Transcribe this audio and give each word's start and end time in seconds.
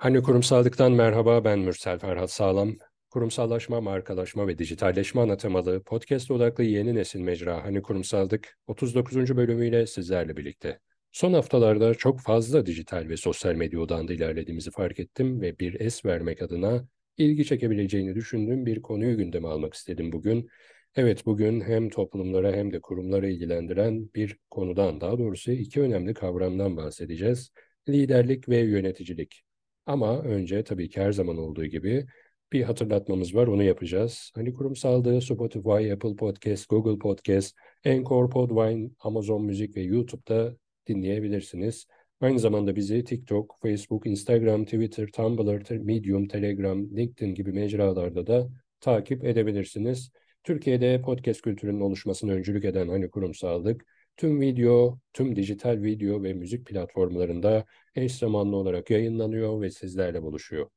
Hani 0.00 0.22
kurumsallıktan 0.22 0.92
merhaba 0.92 1.44
ben 1.44 1.58
Mürsel 1.58 1.98
Ferhat 1.98 2.30
Sağlam. 2.30 2.76
Kurumsallaşma, 3.10 3.80
markalaşma 3.80 4.48
ve 4.48 4.58
dijitalleşme 4.58 5.20
ana 5.20 5.36
temalı 5.36 5.82
podcast 5.82 6.30
odaklı 6.30 6.64
yeni 6.64 6.94
nesil 6.94 7.20
mecra 7.20 7.64
Hani 7.64 7.82
Kurumsallık 7.82 8.58
39. 8.66 9.36
bölümüyle 9.36 9.86
sizlerle 9.86 10.36
birlikte. 10.36 10.80
Son 11.12 11.32
haftalarda 11.32 11.94
çok 11.94 12.20
fazla 12.20 12.66
dijital 12.66 13.08
ve 13.08 13.16
sosyal 13.16 13.54
medya 13.54 13.80
odağında 13.80 14.12
ilerlediğimizi 14.12 14.70
fark 14.70 15.00
ettim 15.00 15.40
ve 15.40 15.58
bir 15.58 15.80
es 15.80 16.04
vermek 16.04 16.42
adına 16.42 16.88
ilgi 17.16 17.44
çekebileceğini 17.44 18.14
düşündüğüm 18.14 18.66
bir 18.66 18.82
konuyu 18.82 19.16
gündeme 19.16 19.48
almak 19.48 19.74
istedim 19.74 20.12
bugün. 20.12 20.48
Evet 20.96 21.26
bugün 21.26 21.60
hem 21.60 21.88
toplumlara 21.88 22.52
hem 22.52 22.72
de 22.72 22.80
kurumlara 22.80 23.28
ilgilendiren 23.28 24.10
bir 24.14 24.36
konudan 24.50 25.00
daha 25.00 25.18
doğrusu 25.18 25.52
iki 25.52 25.80
önemli 25.80 26.14
kavramdan 26.14 26.76
bahsedeceğiz. 26.76 27.52
Liderlik 27.88 28.48
ve 28.48 28.58
yöneticilik. 28.58 29.49
Ama 29.86 30.22
önce 30.22 30.64
tabii 30.64 30.88
ki 30.88 31.00
her 31.00 31.12
zaman 31.12 31.38
olduğu 31.38 31.66
gibi 31.66 32.06
bir 32.52 32.62
hatırlatmamız 32.62 33.34
var, 33.34 33.46
onu 33.46 33.62
yapacağız. 33.62 34.32
Hani 34.34 34.54
kurumsallığı 34.54 35.22
Spotify, 35.22 35.92
Apple 35.92 36.16
Podcast, 36.16 36.68
Google 36.68 36.98
Podcast, 36.98 37.56
Anchor, 37.86 38.30
Podvine, 38.30 38.90
Amazon 39.00 39.44
Müzik 39.44 39.76
ve 39.76 39.80
YouTube'da 39.80 40.56
dinleyebilirsiniz. 40.86 41.86
Aynı 42.20 42.38
zamanda 42.38 42.76
bizi 42.76 43.04
TikTok, 43.04 43.56
Facebook, 43.62 44.06
Instagram, 44.06 44.64
Twitter, 44.64 45.06
Tumblr, 45.06 45.78
Medium, 45.78 46.28
Telegram, 46.28 46.96
LinkedIn 46.96 47.34
gibi 47.34 47.52
mecralarda 47.52 48.26
da 48.26 48.48
takip 48.80 49.24
edebilirsiniz. 49.24 50.12
Türkiye'de 50.44 51.02
podcast 51.02 51.42
kültürünün 51.42 51.80
oluşmasına 51.80 52.32
öncülük 52.32 52.64
eden 52.64 52.88
Hani 52.88 53.10
Kurumsallık, 53.10 53.86
tüm 54.20 54.40
video, 54.40 54.98
tüm 55.12 55.36
dijital 55.36 55.82
video 55.82 56.22
ve 56.22 56.32
müzik 56.32 56.66
platformlarında 56.66 57.64
eş 57.94 58.14
zamanlı 58.14 58.56
olarak 58.56 58.90
yayınlanıyor 58.90 59.60
ve 59.60 59.70
sizlerle 59.70 60.22
buluşuyor. 60.22 60.70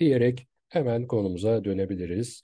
Diyerek 0.00 0.46
hemen 0.68 1.06
konumuza 1.06 1.64
dönebiliriz. 1.64 2.42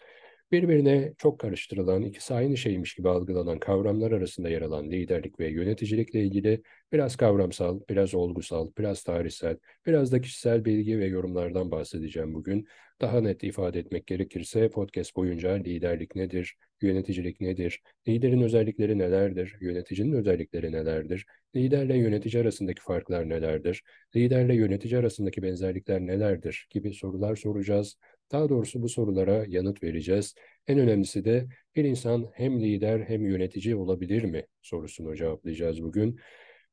Birbirine 0.52 1.12
çok 1.18 1.38
karıştırılan, 1.38 2.02
ikisi 2.02 2.34
aynı 2.34 2.56
şeymiş 2.56 2.94
gibi 2.94 3.08
algılanan 3.08 3.58
kavramlar 3.58 4.12
arasında 4.12 4.48
yer 4.48 4.62
alan 4.62 4.90
liderlik 4.90 5.40
ve 5.40 5.48
yöneticilikle 5.48 6.22
ilgili 6.24 6.62
biraz 6.92 7.16
kavramsal, 7.16 7.80
biraz 7.90 8.14
olgusal, 8.14 8.70
biraz 8.78 9.02
tarihsel, 9.02 9.56
biraz 9.86 10.12
da 10.12 10.20
kişisel 10.20 10.64
bilgi 10.64 10.98
ve 10.98 11.06
yorumlardan 11.06 11.70
bahsedeceğim 11.70 12.34
bugün. 12.34 12.68
Daha 13.00 13.20
net 13.20 13.44
ifade 13.44 13.78
etmek 13.78 14.06
gerekirse 14.06 14.68
podcast 14.68 15.16
boyunca 15.16 15.52
liderlik 15.52 16.14
nedir, 16.16 16.56
yöneticilik 16.82 17.40
nedir, 17.40 17.82
liderin 18.08 18.42
özellikleri 18.42 18.98
nelerdir, 18.98 19.56
yöneticinin 19.60 20.12
özellikleri 20.12 20.72
nelerdir, 20.72 21.26
liderle 21.56 21.96
yönetici 21.98 22.42
arasındaki 22.42 22.82
farklar 22.82 23.28
nelerdir, 23.28 23.82
liderle 24.16 24.54
yönetici 24.54 24.98
arasındaki 24.98 25.42
benzerlikler 25.42 26.00
nelerdir 26.00 26.66
gibi 26.70 26.94
sorular 26.94 27.36
soracağız. 27.36 27.96
Daha 28.34 28.48
doğrusu 28.48 28.82
bu 28.82 28.88
sorulara 28.88 29.44
yanıt 29.48 29.82
vereceğiz. 29.82 30.34
En 30.66 30.78
önemlisi 30.78 31.24
de 31.24 31.46
bir 31.76 31.84
insan 31.84 32.30
hem 32.34 32.60
lider 32.60 33.00
hem 33.00 33.26
yönetici 33.26 33.76
olabilir 33.76 34.24
mi 34.24 34.46
sorusunu 34.62 35.16
cevaplayacağız 35.16 35.82
bugün. 35.82 36.20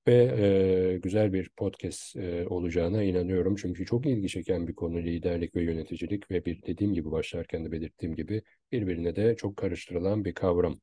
Ve 0.08 0.16
e, 0.39 0.98
güzel 0.98 1.34
bir 1.34 1.50
podcast 1.58 2.16
e, 2.16 2.48
olacağına 2.48 3.04
inanıyorum. 3.04 3.56
Çünkü 3.56 3.86
çok 3.86 4.06
ilgi 4.06 4.28
çeken 4.28 4.67
bir 4.67 4.76
konu 4.76 4.98
liderlik 4.98 5.56
ve 5.56 5.64
yöneticilik 5.64 6.32
ve 6.32 6.45
bir 6.45 6.62
dediğim 6.64 6.94
gibi 6.94 7.12
başlarken 7.12 7.66
de 7.66 7.72
belirttiğim 7.72 8.16
gibi 8.16 8.42
birbirine 8.72 9.16
de 9.16 9.36
çok 9.36 9.58
karıştırılan 9.58 10.26
bir 10.26 10.34
kavram 10.34 10.80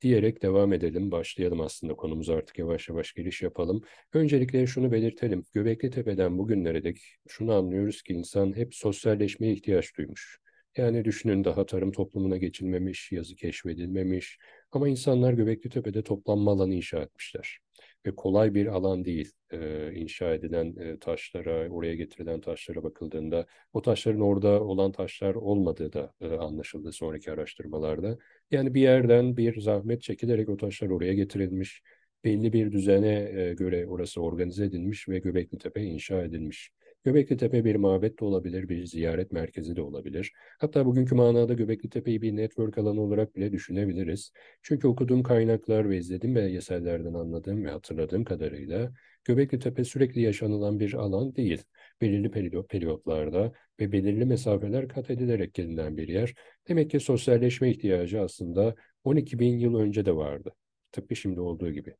diyerek 0.00 0.42
devam 0.42 0.72
edelim. 0.72 1.10
Başlayalım 1.10 1.60
aslında 1.60 1.94
konumuza 1.94 2.34
artık 2.34 2.58
yavaş 2.58 2.88
yavaş 2.88 3.12
giriş 3.12 3.42
yapalım. 3.42 3.82
Öncelikle 4.12 4.66
şunu 4.66 4.92
belirtelim. 4.92 5.44
Göbekli 5.52 5.90
Tepe'den 5.90 6.38
bugünlere 6.38 6.84
dek 6.84 6.98
şunu 7.28 7.52
anlıyoruz 7.54 8.02
ki 8.02 8.12
insan 8.12 8.56
hep 8.56 8.74
sosyalleşmeye 8.74 9.52
ihtiyaç 9.52 9.96
duymuş. 9.96 10.38
Yani 10.76 11.04
düşünün 11.04 11.44
daha 11.44 11.66
tarım 11.66 11.92
toplumuna 11.92 12.36
geçilmemiş, 12.36 13.12
yazı 13.12 13.36
keşfedilmemiş 13.36 14.38
ama 14.72 14.88
insanlar 14.88 15.32
Göbekli 15.32 15.70
Tepe'de 15.70 16.02
toplanma 16.02 16.52
alanı 16.52 16.74
inşa 16.74 17.02
etmişler 17.02 17.58
ve 18.06 18.14
kolay 18.16 18.54
bir 18.54 18.66
alan 18.66 19.04
değil. 19.04 19.32
E, 19.50 19.92
inşa 19.94 20.34
edilen 20.34 20.76
e, 20.76 20.98
taşlara, 20.98 21.68
oraya 21.70 21.94
getirilen 21.94 22.40
taşlara 22.40 22.82
bakıldığında 22.82 23.46
o 23.72 23.82
taşların 23.82 24.20
orada 24.20 24.64
olan 24.64 24.92
taşlar 24.92 25.34
olmadığı 25.34 25.92
da 25.92 26.14
e, 26.20 26.28
anlaşıldı 26.28 26.92
sonraki 26.92 27.32
araştırmalarda. 27.32 28.18
Yani 28.50 28.74
bir 28.74 28.80
yerden 28.80 29.36
bir 29.36 29.60
zahmet 29.60 30.02
çekilerek 30.02 30.48
o 30.48 30.56
taşlar 30.56 30.88
oraya 30.88 31.14
getirilmiş, 31.14 31.82
belli 32.24 32.52
bir 32.52 32.72
düzene 32.72 33.30
e, 33.34 33.54
göre 33.54 33.86
orası 33.86 34.22
organize 34.22 34.64
edilmiş 34.64 35.08
ve 35.08 35.18
Göbekli 35.18 35.58
Tepe 35.58 35.82
inşa 35.82 36.22
edilmiş. 36.22 36.70
Göbekli 37.04 37.36
Tepe 37.36 37.64
bir 37.64 37.76
mabet 37.76 38.20
de 38.20 38.24
olabilir, 38.24 38.68
bir 38.68 38.84
ziyaret 38.84 39.32
merkezi 39.32 39.76
de 39.76 39.82
olabilir. 39.82 40.32
Hatta 40.58 40.86
bugünkü 40.86 41.14
manada 41.14 41.54
Göbekli 41.54 41.90
Tepe'yi 41.90 42.22
bir 42.22 42.36
network 42.36 42.78
alanı 42.78 43.00
olarak 43.00 43.36
bile 43.36 43.52
düşünebiliriz. 43.52 44.32
Çünkü 44.62 44.86
okuduğum 44.88 45.22
kaynaklar 45.22 45.90
ve 45.90 45.98
izlediğim 45.98 46.36
belgesellerden 46.36 47.14
anladığım 47.14 47.64
ve 47.64 47.70
hatırladığım 47.70 48.24
kadarıyla 48.24 48.92
Göbekli 49.24 49.58
Tepe 49.58 49.84
sürekli 49.84 50.20
yaşanılan 50.20 50.80
bir 50.80 50.94
alan 50.94 51.36
değil. 51.36 51.62
Belirli 52.00 52.30
periyotlarda 52.68 53.52
ve 53.80 53.92
belirli 53.92 54.24
mesafeler 54.24 54.88
kat 54.88 55.10
edilerek 55.10 55.54
gelinen 55.54 55.96
bir 55.96 56.08
yer. 56.08 56.34
Demek 56.68 56.90
ki 56.90 57.00
sosyalleşme 57.00 57.70
ihtiyacı 57.70 58.20
aslında 58.20 58.74
12 59.04 59.38
bin 59.38 59.58
yıl 59.58 59.74
önce 59.74 60.06
de 60.06 60.16
vardı. 60.16 60.54
Tıpkı 60.92 61.16
şimdi 61.16 61.40
olduğu 61.40 61.70
gibi. 61.70 61.94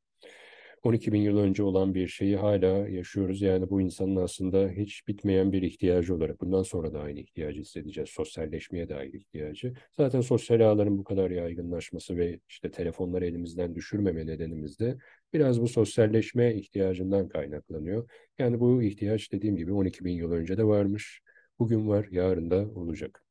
12 0.82 1.12
bin 1.12 1.20
yıl 1.20 1.38
önce 1.38 1.62
olan 1.62 1.94
bir 1.94 2.08
şeyi 2.08 2.36
hala 2.36 2.88
yaşıyoruz. 2.88 3.42
Yani 3.42 3.70
bu 3.70 3.80
insanın 3.80 4.16
aslında 4.16 4.68
hiç 4.68 5.08
bitmeyen 5.08 5.52
bir 5.52 5.62
ihtiyacı 5.62 6.14
olarak 6.14 6.40
bundan 6.40 6.62
sonra 6.62 6.92
da 6.92 7.00
aynı 7.00 7.20
ihtiyacı 7.20 7.60
hissedeceğiz. 7.60 8.10
Sosyalleşmeye 8.10 8.88
dair 8.88 9.12
ihtiyacı. 9.12 9.74
Zaten 9.96 10.20
sosyal 10.20 10.60
ağların 10.60 10.98
bu 10.98 11.04
kadar 11.04 11.30
yaygınlaşması 11.30 12.16
ve 12.16 12.40
işte 12.48 12.70
telefonları 12.70 13.26
elimizden 13.26 13.74
düşürmeme 13.74 14.26
nedenimiz 14.26 14.78
de 14.78 14.98
biraz 15.32 15.60
bu 15.60 15.68
sosyalleşme 15.68 16.54
ihtiyacından 16.54 17.28
kaynaklanıyor. 17.28 18.10
Yani 18.38 18.60
bu 18.60 18.82
ihtiyaç 18.82 19.32
dediğim 19.32 19.56
gibi 19.56 19.72
12 19.72 20.04
bin 20.04 20.12
yıl 20.12 20.32
önce 20.32 20.58
de 20.58 20.64
varmış. 20.64 21.22
Bugün 21.58 21.88
var, 21.88 22.08
yarın 22.10 22.50
da 22.50 22.68
olacak. 22.74 23.24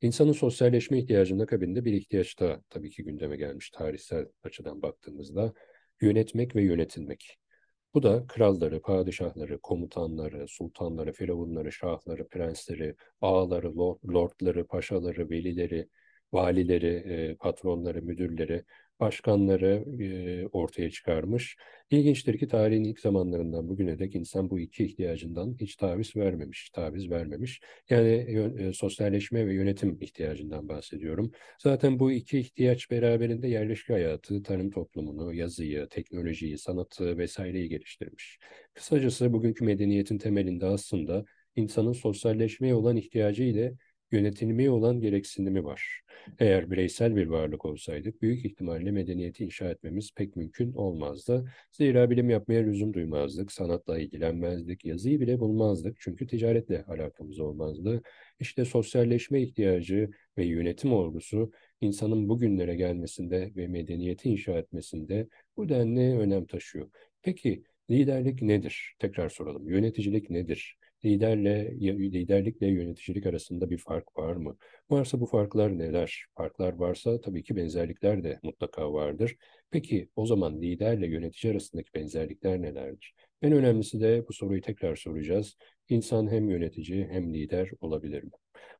İnsanın 0.00 0.32
sosyalleşme 0.32 0.98
ihtiyacının 0.98 1.42
akabinde 1.42 1.84
bir 1.84 1.92
ihtiyaç 1.92 2.40
da 2.40 2.62
tabii 2.70 2.90
ki 2.90 3.04
gündeme 3.04 3.36
gelmiş 3.36 3.70
tarihsel 3.70 4.26
açıdan 4.42 4.82
baktığımızda 4.82 5.52
yönetmek 6.00 6.56
ve 6.56 6.62
yönetilmek. 6.62 7.38
Bu 7.94 8.02
da 8.02 8.26
kralları, 8.26 8.80
padişahları, 8.80 9.58
komutanları, 9.60 10.48
sultanları, 10.48 11.12
firavunları, 11.12 11.72
şahları, 11.72 12.28
prensleri, 12.28 12.94
ağaları, 13.20 13.76
lordları, 14.08 14.66
paşaları, 14.66 15.30
velileri, 15.30 15.88
valileri, 16.32 17.36
patronları, 17.40 18.02
müdürleri 18.02 18.64
başkanları 19.00 19.84
e, 20.02 20.46
ortaya 20.46 20.90
çıkarmış. 20.90 21.56
İlginçtir 21.90 22.38
ki 22.38 22.48
tarihin 22.48 22.84
ilk 22.84 23.00
zamanlarından 23.00 23.68
bugüne 23.68 23.98
dek 23.98 24.14
insan 24.14 24.50
bu 24.50 24.60
iki 24.60 24.84
ihtiyacından 24.84 25.56
hiç 25.60 25.76
taviz 25.76 26.16
vermemiş, 26.16 26.70
taviz 26.70 27.10
vermemiş. 27.10 27.60
Yani 27.90 28.10
e, 28.58 28.72
sosyalleşme 28.72 29.46
ve 29.46 29.54
yönetim 29.54 29.98
ihtiyacından 30.00 30.68
bahsediyorum. 30.68 31.32
Zaten 31.58 31.98
bu 31.98 32.12
iki 32.12 32.38
ihtiyaç 32.38 32.90
beraberinde 32.90 33.48
yerleşik 33.48 33.88
hayatı, 33.88 34.42
tarım 34.42 34.70
toplumunu, 34.70 35.34
yazıyı, 35.34 35.86
teknolojiyi, 35.88 36.58
sanatı 36.58 37.18
vesaireyi 37.18 37.68
geliştirmiş. 37.68 38.38
Kısacası 38.74 39.32
bugünkü 39.32 39.64
medeniyetin 39.64 40.18
temelinde 40.18 40.66
aslında 40.66 41.24
insanın 41.56 41.92
sosyalleşmeye 41.92 42.74
olan 42.74 42.96
ihtiyacı 42.96 43.42
ile 43.42 43.74
yönetilmeye 44.14 44.70
olan 44.70 45.00
gereksinimi 45.00 45.64
var. 45.64 46.00
Eğer 46.38 46.70
bireysel 46.70 47.16
bir 47.16 47.26
varlık 47.26 47.64
olsaydık 47.64 48.22
büyük 48.22 48.44
ihtimalle 48.44 48.90
medeniyeti 48.90 49.44
inşa 49.44 49.70
etmemiz 49.70 50.10
pek 50.14 50.36
mümkün 50.36 50.72
olmazdı. 50.72 51.52
Zira 51.72 52.10
bilim 52.10 52.30
yapmaya 52.30 52.62
lüzum 52.62 52.94
duymazdık, 52.94 53.52
sanatla 53.52 53.98
ilgilenmezdik, 53.98 54.84
yazıyı 54.84 55.20
bile 55.20 55.40
bulmazdık 55.40 55.96
çünkü 56.00 56.26
ticaretle 56.26 56.84
alakamız 56.84 57.40
olmazdı. 57.40 58.02
İşte 58.40 58.64
sosyalleşme 58.64 59.42
ihtiyacı 59.42 60.10
ve 60.38 60.44
yönetim 60.44 60.92
olgusu 60.92 61.52
insanın 61.80 62.28
bugünlere 62.28 62.74
gelmesinde 62.74 63.52
ve 63.56 63.68
medeniyeti 63.68 64.28
inşa 64.30 64.58
etmesinde 64.58 65.28
bu 65.56 65.68
denli 65.68 66.18
önem 66.18 66.46
taşıyor. 66.46 66.90
Peki 67.22 67.62
liderlik 67.90 68.42
nedir? 68.42 68.94
Tekrar 68.98 69.28
soralım. 69.28 69.68
Yöneticilik 69.68 70.30
nedir? 70.30 70.78
Liderle 71.04 71.74
liderlikle 71.80 72.66
yöneticilik 72.66 73.26
arasında 73.26 73.70
bir 73.70 73.78
fark 73.78 74.18
var 74.18 74.36
mı? 74.36 74.56
Varsa 74.90 75.20
bu 75.20 75.26
farklar 75.26 75.78
neler? 75.78 76.24
Farklar 76.36 76.72
varsa 76.72 77.20
tabii 77.20 77.42
ki 77.42 77.56
benzerlikler 77.56 78.24
de 78.24 78.40
mutlaka 78.42 78.92
vardır. 78.92 79.36
Peki 79.70 80.08
o 80.16 80.26
zaman 80.26 80.62
liderle 80.62 81.06
yönetici 81.06 81.52
arasındaki 81.52 81.94
benzerlikler 81.94 82.62
nelerdir? 82.62 83.14
En 83.42 83.52
önemlisi 83.52 84.00
de 84.00 84.24
bu 84.28 84.32
soruyu 84.32 84.60
tekrar 84.60 84.96
soracağız. 84.96 85.56
İnsan 85.88 86.30
hem 86.30 86.48
yönetici 86.48 87.06
hem 87.10 87.34
lider 87.34 87.70
olabilir 87.80 88.22
mi? 88.22 88.30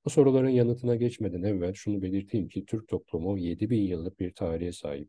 Bu 0.05 0.11
soruların 0.11 0.49
yanıtına 0.49 0.97
geçmeden 0.97 1.43
evvel 1.43 1.75
şunu 1.75 2.03
belirteyim 2.03 2.49
ki 2.49 2.65
Türk 2.67 2.89
toplumu 2.89 3.39
7000 3.39 3.83
yıllık 3.83 4.21
bir 4.21 4.35
tarihe 4.35 4.73
sahip. 4.73 5.09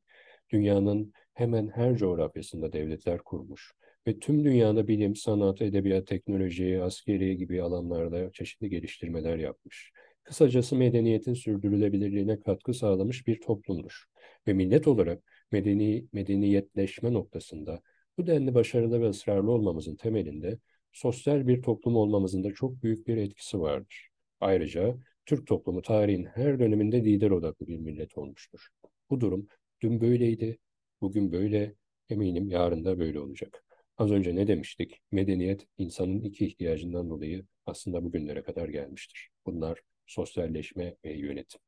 Dünyanın 0.49 1.13
hemen 1.33 1.67
her 1.67 1.95
coğrafyasında 1.95 2.73
devletler 2.73 3.17
kurmuş 3.17 3.71
ve 4.07 4.19
tüm 4.19 4.43
dünyada 4.45 4.87
bilim, 4.87 5.15
sanat, 5.15 5.61
edebiyat, 5.61 6.07
teknoloji, 6.07 6.81
askeri 6.81 7.37
gibi 7.37 7.61
alanlarda 7.61 8.31
çeşitli 8.31 8.69
geliştirmeler 8.69 9.37
yapmış. 9.37 9.91
Kısacası 10.23 10.75
medeniyetin 10.75 11.33
sürdürülebilirliğine 11.33 12.39
katkı 12.39 12.73
sağlamış 12.73 13.27
bir 13.27 13.41
toplumdur. 13.41 14.03
Ve 14.47 14.53
millet 14.53 14.87
olarak 14.87 15.23
medeni, 15.51 16.05
medeniyetleşme 16.13 17.13
noktasında 17.13 17.81
bu 18.17 18.27
denli 18.27 18.53
başarılı 18.53 19.01
ve 19.01 19.09
ısrarlı 19.09 19.51
olmamızın 19.51 19.95
temelinde 19.95 20.59
sosyal 20.93 21.47
bir 21.47 21.61
toplum 21.61 21.95
olmamızın 21.95 22.43
da 22.43 22.53
çok 22.53 22.83
büyük 22.83 23.07
bir 23.07 23.17
etkisi 23.17 23.59
vardır. 23.59 24.09
Ayrıca 24.39 24.97
Türk 25.25 25.47
toplumu 25.47 25.81
tarihin 25.81 26.25
her 26.25 26.59
döneminde 26.59 27.03
lider 27.05 27.31
odaklı 27.31 27.67
bir 27.67 27.77
millet 27.77 28.17
olmuştur. 28.17 28.67
Bu 29.09 29.21
durum 29.21 29.47
dün 29.81 30.01
böyleydi, 30.01 30.57
bugün 31.01 31.31
böyle, 31.31 31.75
eminim 32.09 32.49
yarın 32.49 32.85
da 32.85 32.99
böyle 32.99 33.19
olacak. 33.19 33.64
Az 33.97 34.11
önce 34.11 34.35
ne 34.35 34.47
demiştik? 34.47 35.01
Medeniyet 35.11 35.67
insanın 35.77 36.21
iki 36.21 36.45
ihtiyacından 36.45 37.09
dolayı 37.09 37.45
aslında 37.65 38.03
bugünlere 38.03 38.43
kadar 38.43 38.69
gelmiştir. 38.69 39.29
Bunlar 39.45 39.79
sosyalleşme 40.05 40.95
ve 41.05 41.13
yönetim. 41.13 41.59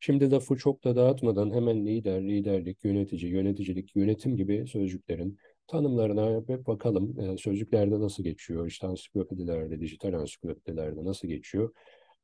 Şimdi 0.00 0.30
lafı 0.30 0.56
çok 0.56 0.84
da 0.84 0.96
dağıtmadan 0.96 1.54
hemen 1.54 1.86
lider, 1.86 2.22
liderlik, 2.28 2.84
yönetici, 2.84 3.32
yöneticilik, 3.32 3.96
yönetim 3.96 4.36
gibi 4.36 4.66
sözcüklerin 4.66 5.38
tanımlarına 5.66 6.48
bir 6.48 6.66
bakalım. 6.66 7.20
E, 7.20 7.36
sözcüklerde 7.36 8.00
nasıl 8.00 8.24
geçiyor? 8.24 8.66
İşte 8.66 8.86
ansiklopedilerde, 8.86 9.80
dijital 9.80 10.12
ansiklopedilerde 10.12 11.04
nasıl 11.04 11.28
geçiyor? 11.28 11.74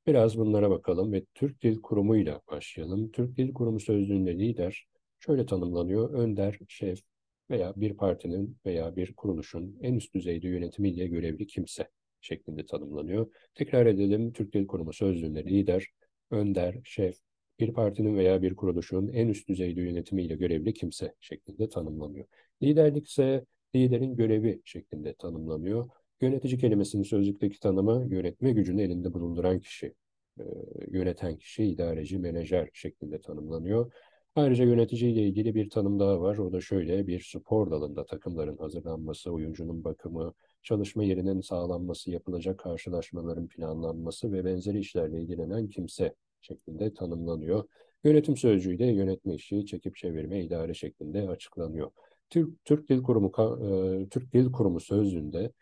Biraz 0.06 0.38
bunlara 0.38 0.70
bakalım 0.70 1.12
ve 1.12 1.24
Türk 1.34 1.62
Dil 1.62 1.80
Kurumu 1.80 2.16
ile 2.16 2.40
başlayalım. 2.50 3.10
Türk 3.10 3.36
Dil 3.36 3.52
Kurumu 3.52 3.80
sözlüğünde 3.80 4.38
lider 4.38 4.86
şöyle 5.20 5.46
tanımlanıyor. 5.46 6.14
Önder, 6.14 6.58
şef 6.68 7.00
veya 7.50 7.72
bir 7.76 7.94
partinin 7.94 8.58
veya 8.66 8.96
bir 8.96 9.14
kuruluşun 9.14 9.78
en 9.82 9.94
üst 9.94 10.14
düzeyde 10.14 10.48
yönetimiyle 10.48 11.06
görevli 11.06 11.46
kimse 11.46 11.88
şeklinde 12.20 12.66
tanımlanıyor. 12.66 13.32
Tekrar 13.54 13.86
edelim. 13.86 14.32
Türk 14.32 14.52
Dil 14.52 14.66
Kurumu 14.66 14.92
sözlüğünde 14.92 15.44
lider, 15.44 15.86
önder, 16.30 16.80
şef, 16.84 17.16
bir 17.60 17.72
partinin 17.72 18.16
veya 18.16 18.42
bir 18.42 18.56
kuruluşun 18.56 19.08
en 19.08 19.28
üst 19.28 19.48
düzeyde 19.48 19.80
yönetimiyle 19.80 20.34
görevli 20.34 20.74
kimse 20.74 21.14
şeklinde 21.20 21.68
tanımlanıyor. 21.68 22.26
Liderlik 22.62 23.08
ise 23.08 23.44
liderin 23.74 24.16
görevi 24.16 24.60
şeklinde 24.64 25.14
tanımlanıyor. 25.14 25.88
Yönetici 26.20 26.58
kelimesinin 26.58 27.02
sözlükteki 27.02 27.60
tanımı 27.60 28.06
yönetme 28.10 28.52
gücünü 28.52 28.82
elinde 28.82 29.12
bulunduran 29.12 29.60
kişi, 29.60 29.94
e, 30.38 30.44
yöneten 30.90 31.36
kişi, 31.36 31.64
idareci, 31.64 32.18
menajer 32.18 32.68
şeklinde 32.72 33.20
tanımlanıyor. 33.20 33.92
Ayrıca 34.36 34.64
yönetici 34.64 35.12
ile 35.12 35.22
ilgili 35.22 35.54
bir 35.54 35.70
tanım 35.70 36.00
daha 36.00 36.20
var. 36.20 36.38
O 36.38 36.52
da 36.52 36.60
şöyle 36.60 37.06
bir 37.06 37.20
spor 37.20 37.70
dalında 37.70 38.04
takımların 38.06 38.56
hazırlanması, 38.56 39.30
oyuncunun 39.30 39.84
bakımı, 39.84 40.34
çalışma 40.62 41.04
yerinin 41.04 41.40
sağlanması, 41.40 42.10
yapılacak 42.10 42.58
karşılaşmaların 42.58 43.48
planlanması 43.48 44.32
ve 44.32 44.44
benzeri 44.44 44.78
işlerle 44.78 45.20
ilgilenen 45.20 45.68
kimse 45.68 46.14
şeklinde 46.40 46.94
tanımlanıyor. 46.94 47.64
Yönetim 48.04 48.36
sözcüğü 48.36 48.78
de 48.78 48.84
yönetme 48.84 49.34
işi, 49.34 49.66
çekip 49.66 49.96
çevirme, 49.96 50.44
idare 50.44 50.74
şeklinde 50.74 51.28
açıklanıyor. 51.28 51.90
Türk, 52.30 52.64
Türk 52.64 52.88
Dil 52.88 53.02
Kurumu 53.02 53.28
e, 53.28 54.08
Türk 54.08 54.32
Dil 54.32 54.52
Kurumu 54.52 54.80
sözlüğünde 54.80 55.52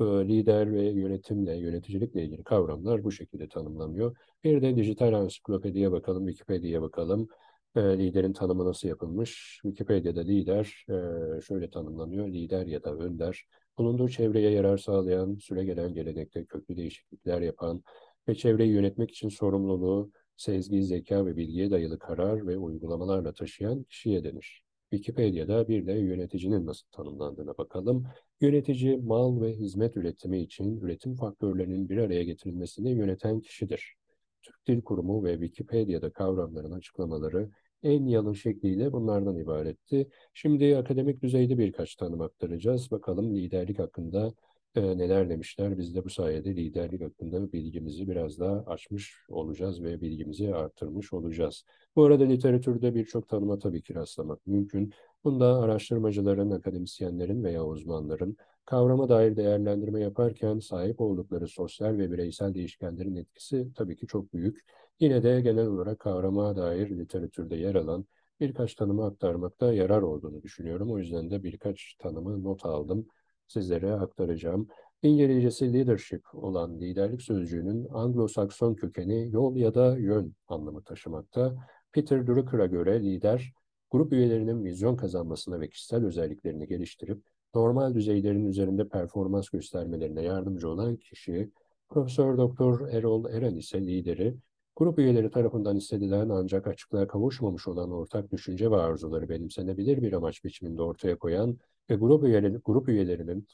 e, 0.00 0.04
lider 0.04 0.72
ve 0.72 0.82
yönetimle, 0.82 1.56
yöneticilikle 1.56 2.24
ilgili 2.24 2.44
kavramlar 2.44 3.04
bu 3.04 3.12
şekilde 3.12 3.48
tanımlanıyor. 3.48 4.16
Bir 4.44 4.62
de 4.62 4.76
dijital 4.76 5.12
ansiklopediye 5.12 5.92
bakalım, 5.92 6.26
Wikipedia'ya 6.26 6.82
bakalım. 6.82 7.28
E, 7.76 7.80
liderin 7.98 8.32
tanımı 8.32 8.64
nasıl 8.64 8.88
yapılmış? 8.88 9.60
Wikipedia'da 9.62 10.20
lider 10.20 10.86
e, 10.88 11.40
şöyle 11.40 11.70
tanımlanıyor. 11.70 12.28
Lider 12.28 12.66
ya 12.66 12.84
da 12.84 12.94
önder, 12.94 13.44
bulunduğu 13.78 14.08
çevreye 14.08 14.50
yarar 14.50 14.78
sağlayan, 14.78 15.36
süre 15.36 15.64
gelen 15.64 15.94
gelenekte 15.94 16.44
köklü 16.44 16.76
değişiklikler 16.76 17.40
yapan 17.40 17.82
ve 18.28 18.34
çevreyi 18.34 18.72
yönetmek 18.72 19.10
için 19.10 19.28
sorumluluğu, 19.28 20.10
sezgi, 20.36 20.84
zeka 20.84 21.26
ve 21.26 21.36
bilgiye 21.36 21.70
dayalı 21.70 21.98
karar 21.98 22.46
ve 22.46 22.58
uygulamalarla 22.58 23.32
taşıyan 23.32 23.82
kişiye 23.82 24.24
denir. 24.24 24.62
Wikipedia'da 24.90 25.68
bir 25.68 25.86
de 25.86 25.92
yöneticinin 25.92 26.66
nasıl 26.66 26.86
tanımlandığına 26.92 27.58
bakalım. 27.58 28.06
Yönetici, 28.40 28.96
mal 28.96 29.40
ve 29.40 29.52
hizmet 29.52 29.96
üretimi 29.96 30.40
için 30.40 30.80
üretim 30.80 31.14
faktörlerinin 31.14 31.88
bir 31.88 31.98
araya 31.98 32.22
getirilmesini 32.22 32.90
yöneten 32.90 33.40
kişidir. 33.40 33.99
Türk 34.42 34.66
Dil 34.66 34.82
Kurumu 34.82 35.24
ve 35.24 35.32
Wikipedia'da 35.32 36.12
kavramların 36.12 36.72
açıklamaları 36.72 37.50
en 37.82 38.06
yalın 38.06 38.32
şekliyle 38.32 38.92
bunlardan 38.92 39.36
ibaretti. 39.36 40.08
Şimdi 40.34 40.76
akademik 40.76 41.22
düzeyde 41.22 41.58
birkaç 41.58 41.96
tanım 41.96 42.20
aktaracağız. 42.20 42.90
Bakalım 42.90 43.36
liderlik 43.36 43.78
hakkında 43.78 44.32
e, 44.74 44.98
neler 44.98 45.30
demişler. 45.30 45.78
Biz 45.78 45.94
de 45.94 46.04
bu 46.04 46.10
sayede 46.10 46.56
liderlik 46.56 47.02
hakkında 47.02 47.52
bilgimizi 47.52 48.08
biraz 48.08 48.38
daha 48.38 48.64
açmış 48.66 49.16
olacağız 49.28 49.82
ve 49.82 50.00
bilgimizi 50.00 50.54
arttırmış 50.54 51.12
olacağız. 51.12 51.64
Bu 51.96 52.04
arada 52.04 52.24
literatürde 52.24 52.94
birçok 52.94 53.28
tanıma 53.28 53.58
tabii 53.58 53.82
ki 53.82 53.94
rastlamak 53.94 54.46
mümkün. 54.46 54.92
Bunda 55.24 55.58
araştırmacıların, 55.58 56.50
akademisyenlerin 56.50 57.44
veya 57.44 57.64
uzmanların 57.64 58.36
kavrama 58.64 59.08
dair 59.08 59.36
değerlendirme 59.36 60.00
yaparken 60.00 60.58
sahip 60.58 61.00
oldukları 61.00 61.48
sosyal 61.48 61.98
ve 61.98 62.12
bireysel 62.12 62.54
değişkenlerin 62.54 63.16
etkisi 63.16 63.68
tabii 63.74 63.96
ki 63.96 64.06
çok 64.06 64.32
büyük. 64.32 64.60
Yine 65.00 65.22
de 65.22 65.40
genel 65.40 65.66
olarak 65.66 65.98
kavrama 65.98 66.56
dair 66.56 66.98
literatürde 66.98 67.56
yer 67.56 67.74
alan 67.74 68.06
birkaç 68.40 68.74
tanımı 68.74 69.04
aktarmakta 69.04 69.72
yarar 69.72 70.02
olduğunu 70.02 70.42
düşünüyorum. 70.42 70.90
O 70.92 70.98
yüzden 70.98 71.30
de 71.30 71.42
birkaç 71.42 71.94
tanımı 71.98 72.44
not 72.44 72.66
aldım 72.66 73.06
sizlere 73.48 73.92
aktaracağım. 73.92 74.68
İngilizcesi 75.02 75.72
leadership 75.72 76.22
olan 76.34 76.80
liderlik 76.80 77.22
sözcüğünün 77.22 77.84
Anglo-Sakson 77.84 78.74
kökeni 78.76 79.30
yol 79.32 79.56
ya 79.56 79.74
da 79.74 79.98
yön 79.98 80.34
anlamı 80.48 80.82
taşımakta. 80.82 81.56
Peter 81.92 82.26
Drucker'a 82.26 82.66
göre 82.66 83.02
lider, 83.02 83.52
grup 83.90 84.12
üyelerinin 84.12 84.64
vizyon 84.64 84.96
kazanmasına 84.96 85.60
ve 85.60 85.68
kişisel 85.68 86.04
özelliklerini 86.04 86.66
geliştirip 86.66 87.22
normal 87.54 87.94
düzeylerin 87.94 88.46
üzerinde 88.46 88.88
performans 88.88 89.48
göstermelerine 89.48 90.22
yardımcı 90.22 90.68
olan 90.68 90.96
kişi, 90.96 91.50
Profesör 91.88 92.38
Doktor 92.38 92.88
Erol 92.88 93.30
Eren 93.30 93.54
ise 93.54 93.80
lideri, 93.86 94.36
grup 94.76 94.98
üyeleri 94.98 95.30
tarafından 95.30 95.76
hissedilen 95.76 96.28
ancak 96.28 96.66
açıklığa 96.66 97.06
kavuşmamış 97.06 97.68
olan 97.68 97.90
ortak 97.92 98.32
düşünce 98.32 98.70
ve 98.70 98.76
arzuları 98.76 99.28
benimsenebilir 99.28 100.02
bir 100.02 100.12
amaç 100.12 100.44
biçiminde 100.44 100.82
ortaya 100.82 101.18
koyan 101.18 101.58
ve 101.90 101.94
grup, 101.94 102.24
üyeleri, 102.24 102.56
grup 102.64 102.88
üyelerinin 102.88 103.46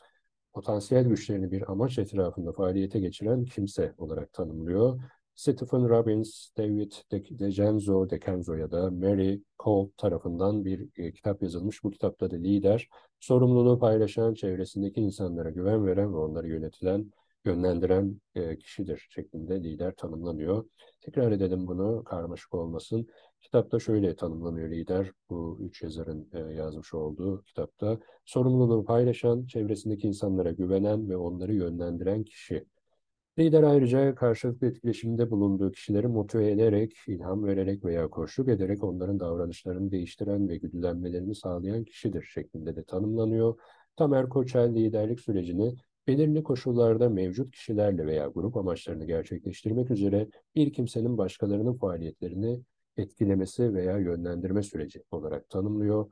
potansiyel 0.53 1.05
güçlerini 1.05 1.53
bir 1.53 1.73
amaç 1.73 1.99
etrafında 1.99 2.53
faaliyete 2.53 3.01
geçiren 3.01 3.45
kimse 3.45 3.95
olarak 3.99 4.33
tanımlıyor. 4.33 5.01
Stephen 5.37 5.89
Robbins, 5.89 6.51
David 6.57 6.93
DeGenzo, 7.11 8.11
DeCenzo 8.11 8.55
ya 8.55 8.71
da 8.71 8.91
Mary 8.91 9.41
Cole 9.59 9.91
tarafından 9.97 10.65
bir 10.65 10.89
e, 10.97 11.13
kitap 11.13 11.43
yazılmış. 11.43 11.85
Bu 11.85 11.91
kitapta 11.91 12.31
da 12.31 12.37
lider, 12.37 12.89
sorumluluğu 13.21 13.79
paylaşan, 13.79 14.35
çevresindeki 14.35 15.01
insanlara 15.01 15.51
güven 15.51 15.87
veren 15.87 16.13
ve 16.13 16.17
onları 16.17 16.49
yönetilen, 16.49 17.13
yönlendiren 17.45 18.21
e, 18.35 18.59
kişidir 18.59 19.07
şeklinde 19.11 19.63
lider 19.63 19.95
tanımlanıyor. 19.95 20.65
Tekrar 21.01 21.33
edelim 21.33 21.67
bunu, 21.67 22.05
karmaşık 22.05 22.55
olmasın. 22.55 23.07
Kitapta 23.41 23.79
şöyle 23.79 24.17
tanımlanıyor 24.17 24.71
lider, 24.71 25.13
bu 25.31 25.59
üç 25.63 25.83
yazarın 25.83 26.29
e, 26.33 26.39
yazmış 26.39 26.95
olduğu 26.95 27.43
kitapta. 27.43 27.99
Sorumluluğu 28.25 28.85
paylaşan, 28.85 29.47
çevresindeki 29.47 30.07
insanlara 30.07 30.51
güvenen 30.53 31.09
ve 31.09 31.17
onları 31.17 31.55
yönlendiren 31.55 32.25
kişi. 32.25 32.65
Lider 33.39 33.63
ayrıca 33.63 34.15
karşılıklı 34.15 34.67
etkileşimde 34.67 35.31
bulunduğu 35.31 35.73
kişileri 35.73 36.09
motive 36.09 36.51
ederek, 36.51 36.97
ilham 37.07 37.45
vererek 37.45 37.85
veya 37.85 38.09
koşluk 38.09 38.49
ederek 38.49 38.85
onların 38.85 39.21
davranışlarını 39.21 39.91
değiştiren 39.91 40.49
ve 40.49 40.57
güdülenmelerini 40.57 41.35
sağlayan 41.35 41.85
kişidir 41.85 42.23
şeklinde 42.23 42.77
de 42.77 42.85
tanımlanıyor. 42.85 43.61
Tamer 43.97 44.29
Koçel 44.29 44.75
liderlik 44.75 45.21
sürecini 45.21 45.75
belirli 46.07 46.43
koşullarda 46.43 47.09
mevcut 47.09 47.51
kişilerle 47.51 48.07
veya 48.07 48.27
grup 48.27 48.57
amaçlarını 48.57 49.05
gerçekleştirmek 49.05 49.91
üzere 49.91 50.29
bir 50.55 50.73
kimsenin 50.73 51.19
başkalarının 51.19 51.75
faaliyetlerini 51.75 52.61
etkilemesi 52.97 53.75
veya 53.75 53.99
yönlendirme 53.99 54.63
süreci 54.63 55.03
olarak 55.11 55.49
tanımlıyor. 55.49 56.07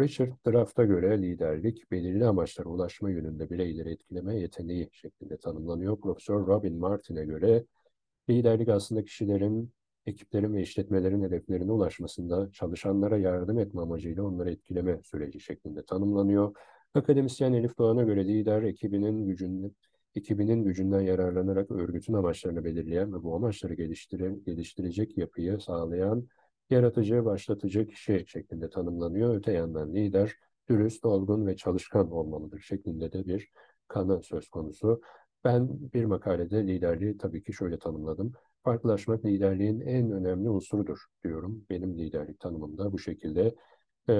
Richard 0.00 0.32
Draft'a 0.46 0.84
göre 0.84 1.22
liderlik, 1.22 1.90
belirli 1.90 2.26
amaçlara 2.26 2.68
ulaşma 2.68 3.10
yönünde 3.10 3.50
bireyleri 3.50 3.90
etkileme 3.90 4.40
yeteneği 4.40 4.88
şeklinde 4.92 5.36
tanımlanıyor. 5.36 6.00
Profesör 6.00 6.46
Robin 6.46 6.78
Martin'e 6.78 7.24
göre 7.24 7.64
liderlik 8.30 8.68
aslında 8.68 9.04
kişilerin, 9.04 9.72
ekiplerin 10.06 10.54
ve 10.54 10.62
işletmelerin 10.62 11.22
hedeflerine 11.22 11.72
ulaşmasında 11.72 12.50
çalışanlara 12.52 13.18
yardım 13.18 13.58
etme 13.58 13.80
amacıyla 13.80 14.22
onları 14.22 14.50
etkileme 14.50 15.00
süreci 15.02 15.40
şeklinde 15.40 15.84
tanımlanıyor. 15.84 16.54
Akademisyen 16.94 17.52
Elif 17.52 17.78
Doğan'a 17.78 18.02
göre 18.02 18.28
lider 18.28 18.62
ekibinin 18.62 19.26
gücünü, 19.26 19.70
ekibinin 20.14 20.64
gücünden 20.64 21.00
yararlanarak 21.00 21.70
örgütün 21.70 22.12
amaçlarını 22.12 22.64
belirleyen 22.64 23.12
ve 23.12 23.22
bu 23.22 23.34
amaçları 23.36 23.74
geliştire, 23.74 24.34
geliştirecek 24.46 25.18
yapıyı 25.18 25.60
sağlayan 25.60 26.28
yaratıcı, 26.72 27.24
başlatıcı 27.24 27.86
kişi 27.86 28.24
şeklinde 28.28 28.70
tanımlanıyor. 28.70 29.34
Öte 29.36 29.52
yandan 29.52 29.94
lider, 29.94 30.32
dürüst, 30.68 31.04
olgun 31.04 31.46
ve 31.46 31.56
çalışkan 31.56 32.10
olmalıdır 32.10 32.60
şeklinde 32.60 33.12
de 33.12 33.26
bir 33.26 33.50
kanı 33.88 34.22
söz 34.22 34.48
konusu. 34.48 35.00
Ben 35.44 35.68
bir 35.92 36.04
makalede 36.04 36.66
liderliği 36.66 37.18
tabii 37.18 37.42
ki 37.42 37.52
şöyle 37.52 37.78
tanımladım. 37.78 38.32
Farklılaşmak 38.64 39.24
liderliğin 39.24 39.80
en 39.80 40.10
önemli 40.10 40.48
unsurudur 40.48 40.98
diyorum. 41.24 41.64
Benim 41.70 41.98
liderlik 41.98 42.40
tanımımda 42.40 42.92
bu 42.92 42.98
şekilde. 42.98 43.54
Ee, 44.08 44.12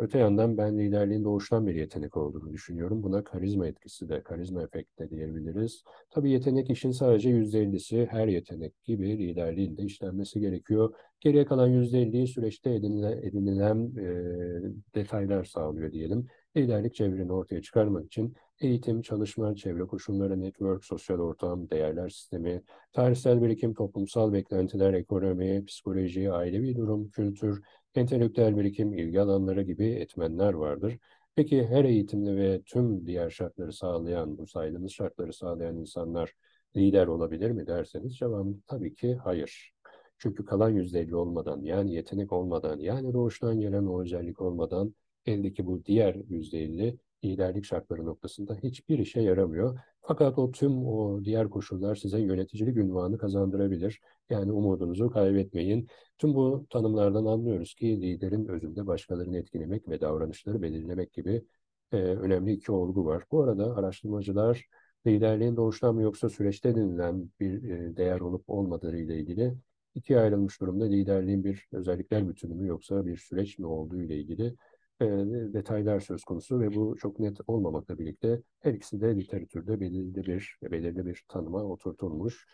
öte 0.00 0.18
yandan 0.18 0.58
ben 0.58 0.78
liderliğin 0.78 1.24
doğuştan 1.24 1.66
bir 1.66 1.74
yetenek 1.74 2.16
olduğunu 2.16 2.52
düşünüyorum. 2.52 3.02
Buna 3.02 3.24
karizma 3.24 3.66
etkisi 3.66 4.08
de, 4.08 4.22
karizma 4.22 4.62
efekti 4.62 4.98
de 4.98 5.10
diyebiliriz. 5.10 5.84
Tabii 6.10 6.30
yetenek 6.30 6.70
işin 6.70 6.90
sadece 6.90 7.30
%50'si 7.30 8.06
her 8.10 8.28
yetenek 8.28 8.84
gibi 8.84 9.18
liderliğin 9.18 9.76
de 9.76 9.82
işlenmesi 9.82 10.40
gerekiyor. 10.40 10.94
Geriye 11.20 11.44
kalan 11.44 11.70
%50'yi 11.70 12.26
süreçte 12.26 12.74
edinilen, 12.74 13.18
edinilen 13.22 13.92
e, 13.96 14.94
detaylar 14.94 15.44
sağlıyor 15.44 15.92
diyelim. 15.92 16.26
Liderlik 16.56 16.94
çevreni 16.94 17.32
ortaya 17.32 17.62
çıkarmak 17.62 18.06
için 18.06 18.34
eğitim, 18.60 19.02
çalışma, 19.02 19.54
çevre 19.54 19.82
koşulları, 19.82 20.40
network, 20.40 20.84
sosyal 20.84 21.18
ortam, 21.18 21.70
değerler 21.70 22.08
sistemi, 22.08 22.62
tarihsel 22.92 23.42
birikim, 23.42 23.74
toplumsal 23.74 24.32
beklentiler, 24.32 24.94
ekonomi, 24.94 25.64
psikoloji, 25.64 26.32
ailevi 26.32 26.76
durum, 26.76 27.10
kültür, 27.10 27.62
entelektüel 27.96 28.56
birikim, 28.56 28.92
ilgi 28.92 29.20
alanları 29.20 29.62
gibi 29.62 29.86
etmenler 29.86 30.52
vardır. 30.52 30.98
Peki 31.34 31.66
her 31.66 31.84
eğitimli 31.84 32.36
ve 32.36 32.62
tüm 32.62 33.06
diğer 33.06 33.30
şartları 33.30 33.72
sağlayan, 33.72 34.38
bu 34.38 34.46
saydığımız 34.46 34.92
şartları 34.92 35.32
sağlayan 35.32 35.76
insanlar 35.76 36.32
lider 36.76 37.06
olabilir 37.06 37.50
mi 37.50 37.66
derseniz 37.66 38.16
cevabım 38.16 38.62
tabii 38.66 38.94
ki 38.94 39.14
hayır. 39.14 39.72
Çünkü 40.18 40.44
kalan 40.44 40.70
yüzde 40.70 41.00
elli 41.00 41.16
olmadan, 41.16 41.62
yani 41.62 41.94
yetenek 41.94 42.32
olmadan, 42.32 42.78
yani 42.78 43.12
doğuştan 43.12 43.60
gelen 43.60 43.86
o 43.86 44.02
özellik 44.02 44.40
olmadan 44.40 44.94
eldeki 45.26 45.66
bu 45.66 45.84
diğer 45.84 46.14
yüzde 46.28 46.58
elli 46.58 46.98
liderlik 47.24 47.64
şartları 47.64 48.06
noktasında 48.06 48.54
hiçbir 48.54 48.98
işe 48.98 49.20
yaramıyor. 49.20 49.78
Fakat 50.08 50.38
o 50.38 50.50
tüm 50.50 50.86
o 50.86 51.24
diğer 51.24 51.50
koşullar 51.50 51.94
size 51.94 52.20
yöneticilik 52.20 52.76
ünvanı 52.76 53.18
kazandırabilir. 53.18 54.00
Yani 54.30 54.52
umudunuzu 54.52 55.10
kaybetmeyin. 55.10 55.88
Tüm 56.18 56.34
bu 56.34 56.66
tanımlardan 56.70 57.24
anlıyoruz 57.24 57.74
ki 57.74 58.02
liderin 58.02 58.46
özünde 58.48 58.86
başkalarını 58.86 59.38
etkilemek 59.38 59.88
ve 59.88 60.00
davranışları 60.00 60.62
belirlemek 60.62 61.12
gibi 61.12 61.44
e, 61.92 61.96
önemli 61.96 62.52
iki 62.52 62.72
olgu 62.72 63.04
var. 63.04 63.24
Bu 63.30 63.42
arada 63.42 63.76
araştırmacılar 63.76 64.66
liderliğin 65.06 65.56
doğuştan 65.56 65.94
mı 65.94 66.02
yoksa 66.02 66.28
süreçte 66.28 66.68
edinilen 66.68 67.30
bir 67.40 67.70
e, 67.70 67.96
değer 67.96 68.20
olup 68.20 68.44
olmadığı 68.46 68.96
ile 68.96 69.18
ilgili 69.20 69.54
ikiye 69.94 70.18
ayrılmış 70.18 70.60
durumda. 70.60 70.84
Liderliğin 70.84 71.44
bir 71.44 71.68
özellikler 71.72 72.28
bütünü 72.28 72.54
mü 72.54 72.66
yoksa 72.66 73.06
bir 73.06 73.16
süreç 73.16 73.58
mi 73.58 73.66
olduğu 73.66 74.02
ile 74.02 74.16
ilgili 74.16 74.54
e, 75.00 75.06
detaylar 75.52 76.00
söz 76.00 76.24
konusu 76.24 76.60
ve 76.60 76.74
bu 76.74 76.96
çok 76.96 77.18
net 77.18 77.36
olmamakla 77.46 77.98
birlikte 77.98 78.42
her 78.60 78.74
ikisi 78.74 79.00
de 79.00 79.16
literatürde 79.16 79.80
belirli 79.80 80.14
bir 80.26 80.58
belirli 80.62 81.06
bir 81.06 81.24
tanıma 81.28 81.64
oturtulmuş. 81.64 82.46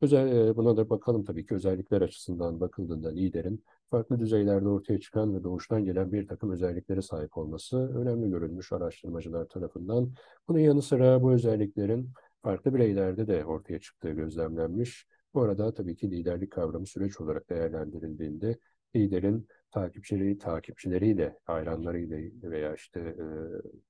Özel, 0.00 0.36
e, 0.36 0.56
buna 0.56 0.76
da 0.76 0.90
bakalım 0.90 1.24
tabii 1.24 1.46
ki 1.46 1.54
özellikler 1.54 2.00
açısından 2.00 2.60
bakıldığında 2.60 3.08
liderin 3.08 3.64
farklı 3.90 4.18
düzeylerde 4.18 4.68
ortaya 4.68 5.00
çıkan 5.00 5.34
ve 5.34 5.44
doğuştan 5.44 5.84
gelen 5.84 6.12
bir 6.12 6.28
takım 6.28 6.50
özelliklere 6.50 7.02
sahip 7.02 7.38
olması 7.38 7.78
önemli 7.78 8.30
görülmüş 8.30 8.72
araştırmacılar 8.72 9.48
tarafından. 9.48 10.12
Bunun 10.48 10.58
yanı 10.58 10.82
sıra 10.82 11.22
bu 11.22 11.32
özelliklerin 11.32 12.10
farklı 12.42 12.74
bireylerde 12.74 13.26
de 13.26 13.44
ortaya 13.44 13.80
çıktığı 13.80 14.10
gözlemlenmiş. 14.10 15.06
Bu 15.34 15.42
arada 15.42 15.74
tabii 15.74 15.96
ki 15.96 16.10
liderlik 16.10 16.52
kavramı 16.52 16.86
süreç 16.86 17.20
olarak 17.20 17.50
değerlendirildiğinde 17.50 18.58
liderin 18.96 19.48
takipçileri, 19.70 20.38
takipçileriyle, 20.38 21.38
hayranlarıyla 21.44 22.18
veya 22.42 22.74
işte 22.74 23.00
e, 23.00 23.24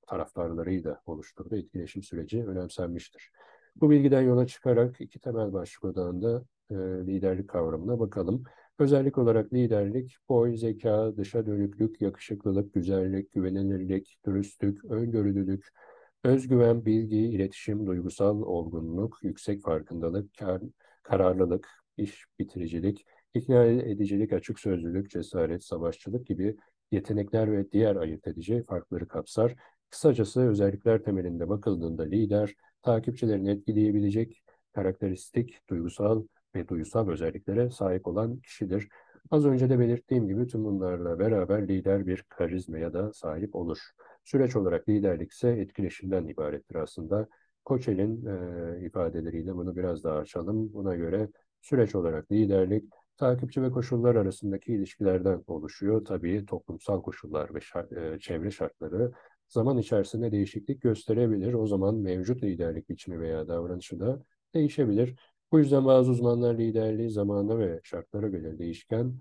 taraftarlarıyla 0.07 1.01
oluşturduğu 1.05 1.55
etkileşim 1.55 2.03
süreci 2.03 2.45
önemsenmiştir. 2.45 3.31
Bu 3.75 3.89
bilgiden 3.89 4.21
yola 4.21 4.47
çıkarak 4.47 5.01
iki 5.01 5.19
temel 5.19 5.53
başlık 5.53 5.83
odağında 5.83 6.43
e, 6.71 6.75
liderlik 6.75 7.49
kavramına 7.49 7.99
bakalım. 7.99 8.43
Özellik 8.79 9.17
olarak 9.17 9.53
liderlik, 9.53 10.17
boy, 10.29 10.57
zeka, 10.57 11.17
dışa 11.17 11.45
dönüklük, 11.45 12.01
yakışıklılık, 12.01 12.73
güzellik, 12.73 13.31
güvenilirlik, 13.31 14.17
dürüstlük, 14.25 14.85
öngörülülük, 14.85 15.67
özgüven, 16.23 16.85
bilgi, 16.85 17.17
iletişim, 17.17 17.87
duygusal 17.87 18.41
olgunluk, 18.41 19.19
yüksek 19.23 19.61
farkındalık, 19.61 20.37
kar, 20.37 20.61
kararlılık, 21.03 21.69
iş 21.97 22.25
bitiricilik, 22.39 23.05
ikna 23.33 23.65
edicilik, 23.65 24.33
açık 24.33 24.59
sözlülük, 24.59 25.11
cesaret, 25.11 25.63
savaşçılık 25.63 26.27
gibi 26.27 26.57
yetenekler 26.91 27.51
ve 27.51 27.71
diğer 27.71 27.95
ayırt 27.95 28.27
edici 28.27 28.63
farkları 28.63 29.07
kapsar. 29.07 29.55
Kısacası 29.89 30.41
özellikler 30.41 31.03
temelinde 31.03 31.49
bakıldığında 31.49 32.03
lider, 32.03 32.55
takipçilerini 32.81 33.49
etkileyebilecek 33.49 34.43
karakteristik, 34.73 35.59
duygusal 35.69 36.23
ve 36.55 36.67
duysal 36.67 37.09
özelliklere 37.09 37.69
sahip 37.69 38.07
olan 38.07 38.39
kişidir. 38.39 38.89
Az 39.31 39.45
önce 39.45 39.69
de 39.69 39.79
belirttiğim 39.79 40.27
gibi 40.27 40.47
tüm 40.47 40.63
bunlarla 40.65 41.19
beraber 41.19 41.67
lider 41.67 42.07
bir 42.07 42.23
karizma 42.29 42.77
ya 42.77 42.93
da 42.93 43.13
sahip 43.13 43.55
olur. 43.55 43.77
Süreç 44.23 44.55
olarak 44.55 44.89
liderlik 44.89 45.31
ise 45.31 45.49
etkileşimden 45.49 46.27
ibarettir 46.27 46.75
aslında. 46.75 47.27
Koçel'in 47.65 48.25
e, 48.25 48.85
ifadeleriyle 48.85 49.55
bunu 49.55 49.75
biraz 49.75 50.03
daha 50.03 50.17
açalım. 50.17 50.73
Buna 50.73 50.95
göre 50.95 51.29
süreç 51.61 51.95
olarak 51.95 52.31
liderlik 52.31 52.83
takipçi 53.21 53.61
ve 53.61 53.71
koşullar 53.71 54.15
arasındaki 54.15 54.73
ilişkilerden 54.73 55.43
oluşuyor. 55.47 56.05
Tabii 56.05 56.45
toplumsal 56.45 57.01
koşullar 57.01 57.55
ve 57.55 57.61
şart, 57.61 57.91
e, 57.91 58.19
çevre 58.19 58.51
şartları 58.51 59.11
zaman 59.47 59.77
içerisinde 59.77 60.31
değişiklik 60.31 60.81
gösterebilir. 60.81 61.53
O 61.53 61.67
zaman 61.67 61.95
mevcut 61.95 62.43
liderlik 62.43 62.89
biçimi 62.89 63.19
veya 63.19 63.47
davranışı 63.47 63.99
da 63.99 64.23
değişebilir. 64.53 65.15
Bu 65.51 65.59
yüzden 65.59 65.85
bazı 65.85 66.11
uzmanlar 66.11 66.57
liderliği 66.57 67.09
zamana 67.09 67.59
ve 67.59 67.79
şartlara 67.83 68.27
göre 68.27 68.57
değişken, 68.59 69.19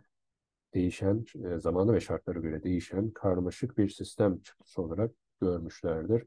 değişen, 0.74 1.24
e, 1.44 1.60
zamana 1.60 1.92
ve 1.92 2.00
şartlara 2.00 2.38
göre 2.38 2.62
değişen 2.62 3.10
karmaşık 3.10 3.78
bir 3.78 3.88
sistem 3.88 4.40
çıktısı 4.40 4.82
olarak 4.82 5.10
görmüşlerdir. 5.40 6.24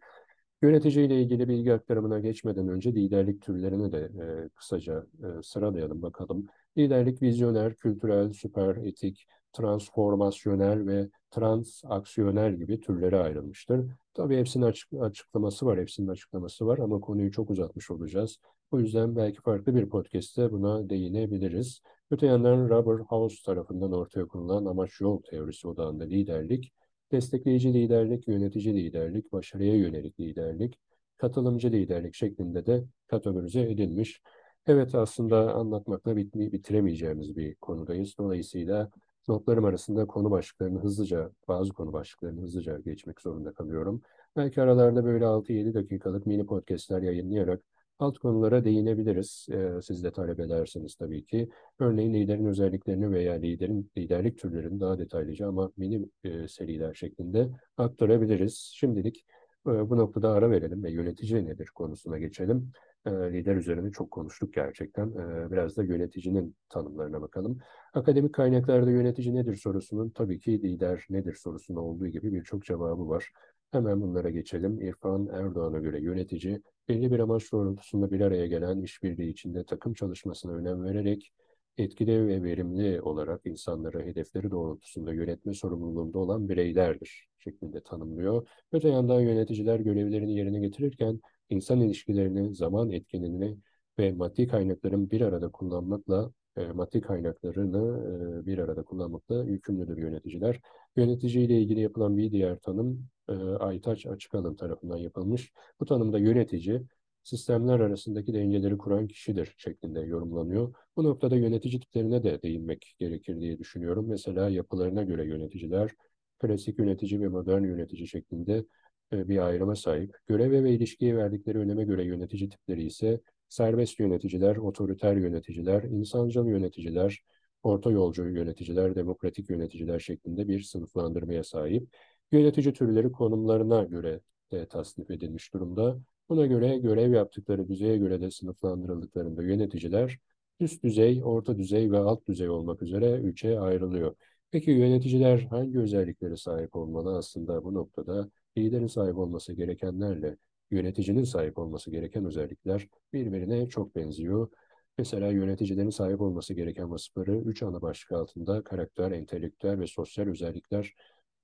Yönetici 0.62 1.06
ile 1.06 1.22
ilgili 1.22 1.50
bilgi 1.50 1.74
aktarımına 1.74 2.20
geçmeden 2.20 2.68
önce 2.68 2.94
liderlik 2.96 3.42
türlerini 3.42 3.92
de 3.92 4.00
e, 4.00 4.50
kısaca 4.50 5.06
e, 5.24 5.44
sıralayalım 5.44 6.02
bakalım. 6.02 6.48
Liderlik 6.78 7.22
vizyoner, 7.22 7.76
kültürel, 7.76 8.34
süper 8.34 8.76
etik, 8.76 9.28
transformasyonel 9.54 10.88
ve 10.88 11.10
transaksiyonel 11.32 12.56
gibi 12.56 12.80
türlere 12.80 13.18
ayrılmıştır. 13.20 13.86
Tabii 14.14 14.38
hepsinin 14.38 14.66
açık, 14.66 14.94
açıklaması 15.02 15.66
var, 15.66 15.80
hepsinin 15.80 16.08
açıklaması 16.08 16.66
var 16.66 16.78
ama 16.78 17.00
konuyu 17.00 17.32
çok 17.32 17.50
uzatmış 17.50 17.92
olacağız. 17.92 18.38
O 18.72 18.80
yüzden 18.80 19.16
belki 19.16 19.42
farklı 19.42 19.76
bir 19.76 19.90
podcast'te 19.90 20.52
buna 20.52 20.90
değinebiliriz. 20.90 21.82
Öte 22.12 22.26
yandan 22.26 22.70
Robert 22.70 23.06
House 23.06 23.36
tarafından 23.46 23.92
ortaya 23.92 24.28
konulan 24.28 24.66
amaç 24.66 25.02
yol 25.02 25.22
teorisi 25.22 25.68
odağında 25.68 26.04
liderlik, 26.04 26.74
destekleyici 27.12 27.74
liderlik, 27.74 28.28
yönetici 28.28 28.76
liderlik, 28.76 29.34
başarıya 29.34 29.76
yönelik 29.76 30.20
liderlik, 30.20 30.80
katılımcı 31.18 31.72
liderlik 31.72 32.16
şeklinde 32.16 32.66
de 32.66 32.84
kategorize 33.08 33.62
edilmiş. 33.62 34.22
Evet 34.68 34.96
aslında 34.96 35.54
anlatmakla 35.54 36.16
bitiremeyeceğimiz 36.18 37.36
bir 37.36 37.56
konudayız. 37.56 38.16
Dolayısıyla 38.18 38.90
notlarım 39.28 39.66
arasında 39.66 40.08
konu 40.08 40.32
başlıklarını 40.32 40.80
hızlıca, 40.80 41.32
bazı 41.48 41.74
konu 41.74 41.94
başlıklarını 41.94 42.42
hızlıca 42.42 42.80
geçmek 42.80 43.22
zorunda 43.22 43.54
kalıyorum. 43.54 44.02
Belki 44.36 44.62
aralarda 44.62 45.06
böyle 45.06 45.26
6-7 45.26 45.74
dakikalık 45.74 46.26
mini 46.26 46.46
podcastler 46.46 47.02
yayınlayarak 47.02 47.62
alt 48.00 48.18
konulara 48.18 48.66
değinebiliriz. 48.66 49.48
Ee, 49.52 49.82
siz 49.84 50.04
de 50.04 50.12
talep 50.12 50.40
ederseniz 50.40 50.96
tabii 50.96 51.26
ki. 51.26 51.50
Örneğin 51.80 52.14
liderin 52.14 52.46
özelliklerini 52.46 53.12
veya 53.12 53.34
liderin 53.34 53.92
liderlik 53.98 54.38
türlerini 54.40 54.80
daha 54.80 55.00
detaylıca 55.00 55.48
ama 55.48 55.72
mini 55.78 56.06
e, 56.24 56.48
seriler 56.48 56.94
şeklinde 56.94 57.50
aktarabiliriz. 57.78 58.72
Şimdilik 58.76 59.26
e, 59.68 59.90
bu 59.90 59.98
noktada 59.98 60.30
ara 60.32 60.52
verelim 60.52 60.84
ve 60.84 60.92
yönetici 60.92 61.46
nedir 61.46 61.70
konusuna 61.76 62.18
geçelim. 62.20 62.72
Lider 63.08 63.56
üzerine 63.56 63.92
çok 63.92 64.12
konuştuk 64.12 64.54
gerçekten. 64.54 65.16
Biraz 65.52 65.78
da 65.78 65.84
yöneticinin 65.84 66.56
tanımlarına 66.70 67.22
bakalım. 67.22 67.60
Akademik 67.94 68.34
kaynaklarda 68.34 68.92
yönetici 68.92 69.36
nedir 69.36 69.56
sorusunun 69.56 70.10
tabii 70.10 70.40
ki 70.40 70.62
lider 70.64 71.06
nedir 71.10 71.34
sorusunda 71.34 71.82
olduğu 71.82 72.08
gibi 72.08 72.34
birçok 72.34 72.64
cevabı 72.64 73.10
var. 73.10 73.30
Hemen 73.72 74.02
bunlara 74.02 74.30
geçelim. 74.30 74.82
İrfan 74.82 75.28
Erdoğan'a 75.28 75.80
göre 75.80 76.02
yönetici, 76.02 76.62
belli 76.90 77.12
bir 77.12 77.20
amaç 77.20 77.52
doğrultusunda 77.52 78.12
bir 78.12 78.22
araya 78.22 78.48
gelen 78.48 78.82
işbirliği 78.82 79.30
içinde 79.30 79.64
takım 79.64 79.94
çalışmasına 79.94 80.52
önem 80.52 80.84
vererek 80.84 81.34
etkili 81.78 82.28
ve 82.28 82.44
verimli 82.44 83.02
olarak 83.02 83.42
insanları 83.46 84.06
hedefleri 84.06 84.52
doğrultusunda 84.52 85.14
yönetme 85.14 85.54
sorumluluğunda 85.54 86.20
olan 86.20 86.50
bireylerdir 86.50 87.28
şeklinde 87.40 87.84
tanımlıyor. 87.84 88.48
Öte 88.72 88.90
yandan 88.90 89.20
yöneticiler 89.20 89.80
görevlerini 89.80 90.36
yerine 90.36 90.60
getirirken 90.60 91.20
insan 91.54 91.82
ilişkilerini, 91.82 92.56
zaman 92.56 92.92
etkinliğini 92.92 93.58
ve 94.00 94.12
maddi 94.12 94.48
kaynakların 94.48 95.12
bir 95.12 95.22
arada 95.22 95.52
kullanmakla 95.52 96.32
e, 96.58 96.66
maddi 96.66 97.02
kaynaklarını 97.02 98.00
e, 98.42 98.46
bir 98.46 98.58
arada 98.58 98.84
kullanmakla 98.84 99.44
yükümlüdür 99.44 99.98
yöneticiler. 99.98 100.60
Yönetici 100.96 101.46
ile 101.46 101.62
ilgili 101.62 101.80
yapılan 101.80 102.18
bir 102.18 102.32
diğer 102.32 102.60
tanım 102.60 103.08
e, 103.30 103.34
Aytaç 103.34 104.06
Açıkalın 104.06 104.56
tarafından 104.56 104.98
yapılmış. 104.98 105.52
Bu 105.80 105.86
tanımda 105.86 106.20
yönetici, 106.20 106.82
sistemler 107.24 107.80
arasındaki 107.80 108.34
dengeleri 108.34 108.78
kuran 108.78 109.08
kişidir 109.08 109.56
şeklinde 109.58 110.00
yorumlanıyor. 110.00 110.74
Bu 110.98 111.04
noktada 111.04 111.36
yönetici 111.36 111.80
tiplerine 111.80 112.24
de 112.24 112.42
değinmek 112.42 112.96
gerekir 113.00 113.40
diye 113.42 113.60
düşünüyorum. 113.60 114.06
Mesela 114.10 114.50
yapılarına 114.50 115.04
göre 115.04 115.26
yöneticiler, 115.26 115.92
klasik 116.40 116.80
yönetici 116.80 117.22
ve 117.22 117.28
modern 117.28 117.64
yönetici 117.64 118.08
şeklinde 118.08 118.66
bir 119.14 119.38
ayrıma 119.38 119.76
sahip. 119.76 120.18
Göreve 120.28 120.64
ve 120.64 120.72
ilişkiye 120.72 121.18
verdikleri 121.18 121.58
öneme 121.58 121.84
göre 121.84 122.06
yönetici 122.06 122.50
tipleri 122.50 122.84
ise 122.84 123.22
serbest 123.50 124.00
yöneticiler, 124.00 124.56
otoriter 124.56 125.16
yöneticiler, 125.16 125.84
insancıl 125.84 126.46
yöneticiler, 126.46 127.24
orta 127.64 127.92
yolcu 127.92 128.30
yöneticiler, 128.30 128.96
demokratik 128.96 129.50
yöneticiler 129.50 130.00
şeklinde 130.00 130.48
bir 130.48 130.62
sınıflandırmaya 130.62 131.44
sahip. 131.44 131.88
Yönetici 132.32 132.74
türleri 132.74 133.12
konumlarına 133.12 133.84
göre 133.84 134.20
de 134.52 134.66
tasnif 134.66 135.12
edilmiş 135.12 135.54
durumda. 135.54 136.00
Buna 136.30 136.46
göre 136.46 136.78
görev 136.78 137.14
yaptıkları 137.14 137.68
düzeye 137.68 137.98
göre 137.98 138.22
de 138.22 138.32
sınıflandırıldıklarında 138.32 139.44
yöneticiler 139.44 140.20
üst 140.60 140.84
düzey, 140.84 141.22
orta 141.24 141.58
düzey 141.58 141.92
ve 141.92 141.98
alt 141.98 142.28
düzey 142.28 142.50
olmak 142.50 142.82
üzere 142.82 143.20
üçe 143.20 143.60
ayrılıyor. 143.60 144.16
Peki 144.52 144.72
yöneticiler 144.72 145.40
hangi 145.40 145.80
özelliklere 145.80 146.38
sahip 146.38 146.76
olmalı? 146.76 147.18
Aslında 147.18 147.64
bu 147.64 147.74
noktada 147.74 148.30
liderin 148.58 148.88
sahip 148.88 149.18
olması 149.18 149.54
gerekenlerle 149.54 150.38
yöneticinin 150.72 151.24
sahip 151.24 151.58
olması 151.58 151.92
gereken 151.92 152.26
özellikler 152.26 152.88
birbirine 153.14 153.70
çok 153.70 153.96
benziyor. 153.96 154.50
Mesela 154.98 155.32
yöneticilerin 155.32 155.90
sahip 155.90 156.22
olması 156.22 156.54
gereken 156.54 156.92
vasıfları 156.92 157.38
üç 157.38 157.64
ana 157.64 157.82
başlık 157.82 158.12
altında 158.12 158.64
karakter, 158.64 159.12
entelektüel 159.12 159.80
ve 159.80 159.88
sosyal 159.88 160.28
özellikler 160.28 160.96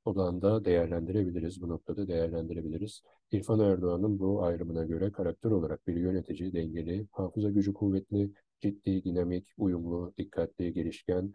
odağında 0.06 0.66
değerlendirebiliriz. 0.66 1.62
Bu 1.62 1.70
noktada 1.70 2.08
değerlendirebiliriz. 2.08 3.02
İrfan 3.32 3.60
Erdoğan'ın 3.60 4.20
bu 4.20 4.44
ayrımına 4.44 4.84
göre 4.84 5.12
karakter 5.12 5.52
olarak 5.52 5.88
bir 5.88 5.96
yönetici 5.96 6.54
dengeli, 6.54 7.08
hafıza 7.12 7.50
gücü 7.50 7.74
kuvvetli, 7.74 8.32
ciddi, 8.62 9.04
dinamik, 9.04 9.48
uyumlu, 9.58 10.14
dikkatli, 10.18 10.74
girişken, 10.74 11.34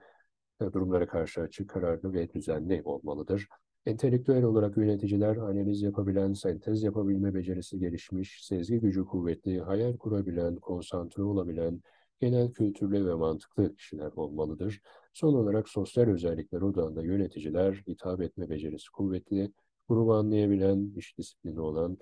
durumlara 0.61 1.07
karşı 1.07 1.41
açık, 1.41 1.71
kararlı 1.71 2.13
ve 2.13 2.33
düzenli 2.35 2.83
olmalıdır. 2.85 3.49
Entelektüel 3.87 4.43
olarak 4.43 4.77
yöneticiler 4.77 5.37
analiz 5.37 5.83
yapabilen, 5.83 6.33
sentez 6.33 6.83
yapabilme 6.83 7.35
becerisi 7.35 7.79
gelişmiş, 7.79 8.45
sezgi 8.45 8.81
gücü 8.81 9.05
kuvvetli, 9.05 9.61
hayal 9.61 9.97
kurabilen, 9.97 10.57
konsantre 10.57 11.23
olabilen, 11.23 11.81
genel 12.21 12.53
kültürlü 12.53 13.07
ve 13.07 13.15
mantıklı 13.15 13.77
kişiler 13.77 14.13
olmalıdır. 14.17 14.81
Son 15.13 15.35
olarak 15.35 15.69
sosyal 15.69 16.05
özellikler 16.05 16.61
odağında 16.61 17.03
yöneticiler 17.03 17.83
hitap 17.89 18.21
etme 18.21 18.51
becerisi 18.51 18.91
kuvvetli, 18.91 19.53
grubu 19.89 20.15
anlayabilen, 20.15 20.93
iş 20.97 21.19
disiplini 21.19 21.61
olan, 21.61 21.99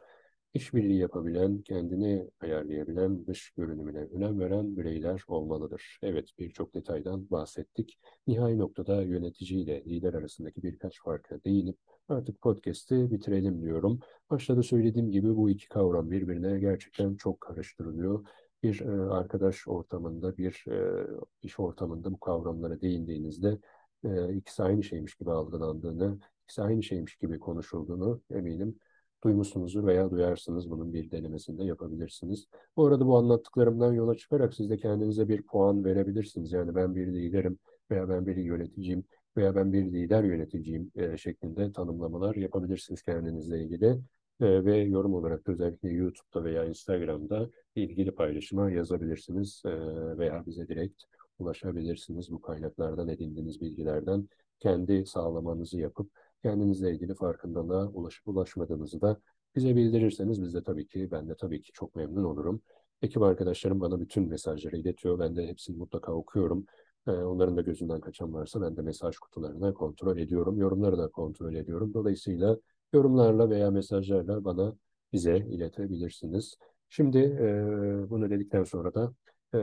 işbirliği 0.54 0.99
yapabilen, 0.99 1.62
kendini 1.62 2.30
ayarlayabilen, 2.40 3.26
dış 3.26 3.50
görünümüne 3.50 3.99
önem 3.99 4.40
veren 4.40 4.76
bireyler 4.76 5.25
olmalıdır. 5.28 5.99
Evet, 6.02 6.28
birçok 6.38 6.75
detaydan 6.75 7.30
bahsettik. 7.30 7.99
Nihai 8.26 8.59
noktada 8.59 9.02
yönetici 9.02 9.61
ile 9.61 9.85
lider 9.85 10.14
arasındaki 10.14 10.62
birkaç 10.62 11.02
farka 11.02 11.44
değinip 11.44 11.76
artık 12.09 12.40
podcast'i 12.40 13.11
bitirelim 13.11 13.62
diyorum. 13.62 14.00
Başta 14.30 14.56
da 14.56 14.62
söylediğim 14.62 15.11
gibi 15.11 15.37
bu 15.37 15.50
iki 15.50 15.68
kavram 15.68 16.11
birbirine 16.11 16.59
gerçekten 16.61 17.14
çok 17.16 17.40
karıştırılıyor 17.40 18.25
bir 18.62 18.80
e, 18.80 19.11
arkadaş 19.11 19.68
ortamında, 19.68 20.37
bir 20.37 20.64
e, 20.68 21.06
iş 21.42 21.61
ortamında 21.61 22.12
bu 22.12 22.21
kavramlara 22.21 22.80
değindiğinizde 22.80 23.59
e, 24.04 24.35
ikisi 24.35 24.62
aynı 24.62 24.82
şeymiş 24.82 25.14
gibi 25.14 25.30
algılandığını, 25.30 26.18
ikisi 26.44 26.62
aynı 26.62 26.82
şeymiş 26.82 27.16
gibi 27.16 27.38
konuşulduğunu 27.38 28.23
eminim 28.30 28.78
duymuşsunuzdur 29.24 29.86
veya 29.86 30.11
duyarsınız. 30.11 30.70
Bunun 30.70 30.92
bir 30.94 31.11
denemesinde 31.11 31.64
yapabilirsiniz. 31.64 32.46
Bu 32.76 32.87
arada 32.87 33.06
bu 33.06 33.16
anlattıklarımdan 33.16 33.92
yola 33.92 34.14
çıkarak 34.16 34.54
siz 34.54 34.70
de 34.70 34.76
kendinize 34.76 35.28
bir 35.28 35.42
puan 35.42 35.85
verebilirsiniz. 35.85 36.52
Yani 36.52 36.74
ben 36.74 36.94
bir 36.94 37.06
liderim 37.06 37.58
veya 37.90 38.08
ben 38.08 38.26
bir 38.26 38.37
yöneticiyim 38.37 39.04
veya 39.37 39.54
ben 39.54 39.72
bir 39.72 39.85
lider 39.85 40.24
yöneticiyim 40.24 40.90
e, 40.94 41.16
şeklinde 41.16 41.72
tanımlamalar 41.72 42.35
yapabilirsiniz 42.35 43.02
kendinizle 43.02 43.62
ilgili. 43.62 43.98
E, 44.40 44.64
ve 44.64 44.76
yorum 44.78 45.14
olarak 45.14 45.48
özellikle 45.48 45.88
YouTube'da 45.88 46.44
veya 46.44 46.64
Instagram'da 46.64 47.50
ilgili 47.74 48.11
paylaşıma 48.11 48.70
yazabilirsiniz 48.70 49.62
e, 49.66 49.70
veya 50.18 50.46
bize 50.46 50.68
direkt 50.68 51.02
ulaşabilirsiniz. 51.38 52.30
Bu 52.32 52.40
kaynaklardan 52.40 53.08
edindiğiniz 53.08 53.61
bilgilerden 53.61 54.28
kendi 54.58 55.06
sağlamanızı 55.06 55.80
yapıp 55.80 56.11
kendinizle 56.42 56.90
ilgili 56.92 57.14
farkındalığa 57.14 57.88
ulaşıp 57.88 58.28
ulaşmadığınızı 58.28 59.00
da 59.00 59.20
bize 59.57 59.76
bildirirseniz 59.76 60.42
biz 60.42 60.55
de 60.55 60.62
tabii 60.62 60.87
ki 60.87 61.09
ben 61.11 61.28
de 61.28 61.35
tabii 61.35 61.62
ki 61.62 61.72
çok 61.72 61.96
memnun 61.96 62.24
olurum. 62.24 62.62
Ekip 63.02 63.22
arkadaşlarım 63.22 63.81
bana 63.81 64.00
bütün 64.00 64.28
mesajları 64.28 64.76
iletiyor. 64.76 65.18
Ben 65.18 65.37
de 65.37 65.46
hepsini 65.46 65.76
mutlaka 65.76 66.12
okuyorum. 66.12 66.66
Ee, 67.07 67.11
onların 67.11 67.57
da 67.57 67.61
gözünden 67.61 68.00
kaçan 68.00 68.35
varsa 68.35 68.61
ben 68.62 68.76
de 68.76 68.83
mesaj 68.83 69.16
kutularına 69.16 69.74
kontrol 69.74 70.18
ediyorum. 70.18 70.59
Yorumları 70.59 70.98
da 70.98 71.09
kontrol 71.09 71.55
ediyorum. 71.55 71.94
Dolayısıyla 71.94 72.59
yorumlarla 72.92 73.50
veya 73.50 73.70
mesajlarla 73.70 74.44
bana 74.44 74.76
bize 75.12 75.37
iletebilirsiniz. 75.37 76.57
Şimdi 76.88 77.18
e, 77.18 78.11
bunu 78.11 78.31
dedikten 78.31 78.64
sonra 78.64 78.94
da 78.94 79.14
e, 79.55 79.59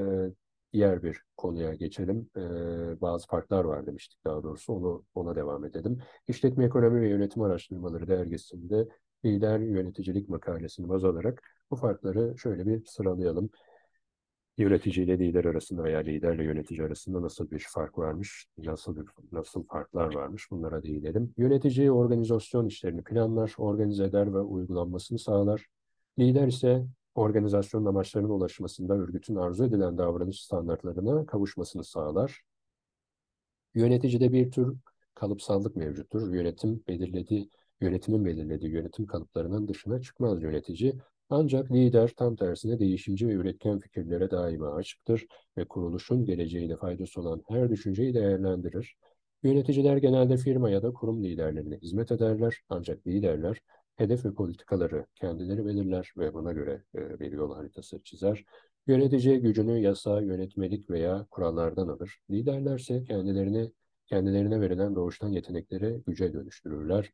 diğer 0.73 1.03
bir 1.03 1.21
konuya 1.37 1.73
geçelim. 1.73 2.29
E, 2.37 2.41
bazı 3.01 3.27
farklar 3.27 3.63
var 3.65 3.85
demiştik 3.85 4.25
daha 4.25 4.43
doğrusu. 4.43 4.73
Onu 4.73 5.03
ona 5.15 5.35
devam 5.35 5.65
edelim. 5.65 5.99
İşletme 6.27 6.65
Ekonomi 6.65 7.01
ve 7.01 7.09
Yönetim 7.09 7.41
Araştırmaları 7.41 8.07
dergisinde 8.07 8.87
lider 9.25 9.59
yöneticilik 9.59 10.29
makalesini 10.29 10.89
baz 10.89 11.05
alarak 11.05 11.43
bu 11.71 11.75
farkları 11.75 12.37
şöyle 12.37 12.65
bir 12.65 12.85
sıralayalım 12.85 13.49
yönetici 14.59 15.05
ile 15.05 15.19
lider 15.19 15.45
arasında 15.45 15.83
veya 15.83 15.99
liderle 15.99 16.43
yönetici 16.43 16.83
arasında 16.83 17.21
nasıl 17.21 17.51
bir 17.51 17.65
fark 17.69 17.97
varmış, 17.97 18.47
nasıl 18.57 19.05
nasıl 19.31 19.63
farklar 19.63 20.15
varmış 20.15 20.51
bunlara 20.51 20.83
değinelim. 20.83 21.33
Yönetici 21.37 21.91
organizasyon 21.91 22.65
işlerini 22.65 23.03
planlar, 23.03 23.53
organize 23.57 24.03
eder 24.03 24.33
ve 24.33 24.39
uygulanmasını 24.39 25.19
sağlar. 25.19 25.65
Lider 26.19 26.47
ise 26.47 26.85
organizasyon 27.19 27.85
amaçlarına 27.85 28.33
ulaşmasında 28.33 28.93
örgütün 28.93 29.35
arzu 29.35 29.65
edilen 29.65 29.97
davranış 29.97 30.43
standartlarına 30.43 31.25
kavuşmasını 31.25 31.83
sağlar. 31.83 32.41
Yöneticide 33.73 34.31
bir 34.31 34.51
tür 34.51 34.77
kalıpsallık 35.15 35.75
mevcuttur. 35.75 36.33
Yönetim 36.33 36.83
belirlediği, 36.87 37.49
yönetimin 37.81 38.25
belirlediği 38.25 38.71
yönetim 38.71 39.05
kalıplarının 39.05 39.67
dışına 39.67 40.01
çıkmaz 40.01 40.43
yönetici. 40.43 40.93
Ancak 41.29 41.71
lider 41.71 42.13
tam 42.17 42.35
tersine 42.35 42.79
değişimci 42.79 43.27
ve 43.27 43.31
üretken 43.31 43.79
fikirlere 43.79 44.31
daima 44.31 44.73
açıktır 44.73 45.25
ve 45.57 45.65
kuruluşun 45.65 46.25
geleceğine 46.25 46.75
faydası 46.75 47.21
olan 47.21 47.43
her 47.47 47.69
düşünceyi 47.69 48.13
değerlendirir. 48.13 48.95
Yöneticiler 49.43 49.97
genelde 49.97 50.37
firma 50.37 50.69
ya 50.69 50.83
da 50.83 50.93
kurum 50.93 51.23
liderlerine 51.23 51.77
hizmet 51.77 52.11
ederler 52.11 52.61
ancak 52.69 53.07
liderler 53.07 53.57
hedef 53.99 54.25
ve 54.25 54.33
politikaları 54.33 55.05
kendileri 55.15 55.65
belirler 55.65 56.13
ve 56.17 56.33
buna 56.33 56.51
göre 56.53 56.83
e, 56.95 57.19
bir 57.19 57.31
yol 57.31 57.55
haritası 57.55 58.03
çizer. 58.03 58.45
Yönetici 58.87 59.41
gücünü 59.41 59.79
yasa, 59.79 60.21
yönetmelik 60.21 60.89
veya 60.89 61.25
kurallardan 61.31 61.87
alır. 61.87 62.19
Liderlerse 62.31 63.03
kendilerini 63.03 63.71
kendilerine 64.07 64.61
verilen 64.61 64.95
doğuştan 64.95 65.29
yetenekleri 65.29 66.01
güce 66.07 66.33
dönüştürürler. 66.33 67.11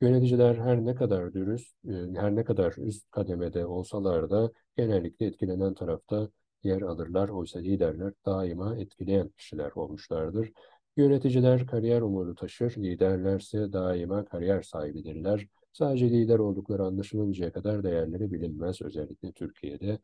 Yöneticiler 0.00 0.54
her 0.54 0.84
ne 0.84 0.94
kadar 0.94 1.32
dürüst, 1.32 1.74
e, 1.88 1.92
her 2.14 2.36
ne 2.36 2.44
kadar 2.44 2.74
üst 2.78 3.10
kademede 3.10 3.66
olsalar 3.66 4.30
da 4.30 4.50
genellikle 4.76 5.26
etkilenen 5.26 5.74
tarafta 5.74 6.28
yer 6.62 6.82
alırlar. 6.82 7.28
Oysa 7.28 7.58
liderler 7.58 8.12
daima 8.26 8.76
etkileyen 8.76 9.28
kişiler 9.28 9.70
olmuşlardır. 9.74 10.52
Yöneticiler 10.96 11.66
kariyer 11.66 12.02
umudu 12.02 12.34
taşır, 12.34 12.76
liderlerse 12.76 13.72
daima 13.72 14.24
kariyer 14.24 14.62
sahibidirler. 14.62 15.46
Sadece 15.78 16.10
lider 16.10 16.38
oldukları 16.38 16.84
anlaşılıncaya 16.84 17.52
kadar 17.52 17.82
değerleri 17.82 18.32
bilinmez, 18.32 18.82
özellikle 18.82 19.32
Türkiye'de. 19.32 19.98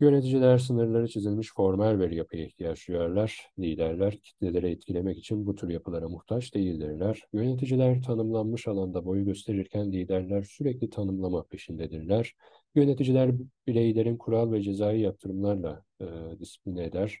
Yöneticiler 0.00 0.58
sınırları 0.58 1.08
çizilmiş 1.08 1.54
formal 1.54 2.00
bir 2.00 2.10
yapıya 2.10 2.44
ihtiyaç 2.46 2.88
duyarlar. 2.88 3.50
Liderler 3.58 4.18
kitleleri 4.22 4.70
etkilemek 4.70 5.18
için 5.18 5.46
bu 5.46 5.54
tür 5.54 5.68
yapılara 5.68 6.08
muhtaç 6.08 6.54
değildirler. 6.54 7.22
Yöneticiler 7.32 8.02
tanımlanmış 8.02 8.68
alanda 8.68 9.04
boyu 9.04 9.24
gösterirken 9.24 9.92
liderler 9.92 10.42
sürekli 10.42 10.90
tanımlama 10.90 11.42
peşindedirler. 11.42 12.34
Yöneticiler 12.74 13.30
bireylerin 13.66 14.16
kural 14.16 14.52
ve 14.52 14.62
cezai 14.62 15.00
yaptırımlarla 15.00 15.84
e, 16.00 16.06
disipline 16.40 16.84
eder. 16.84 17.18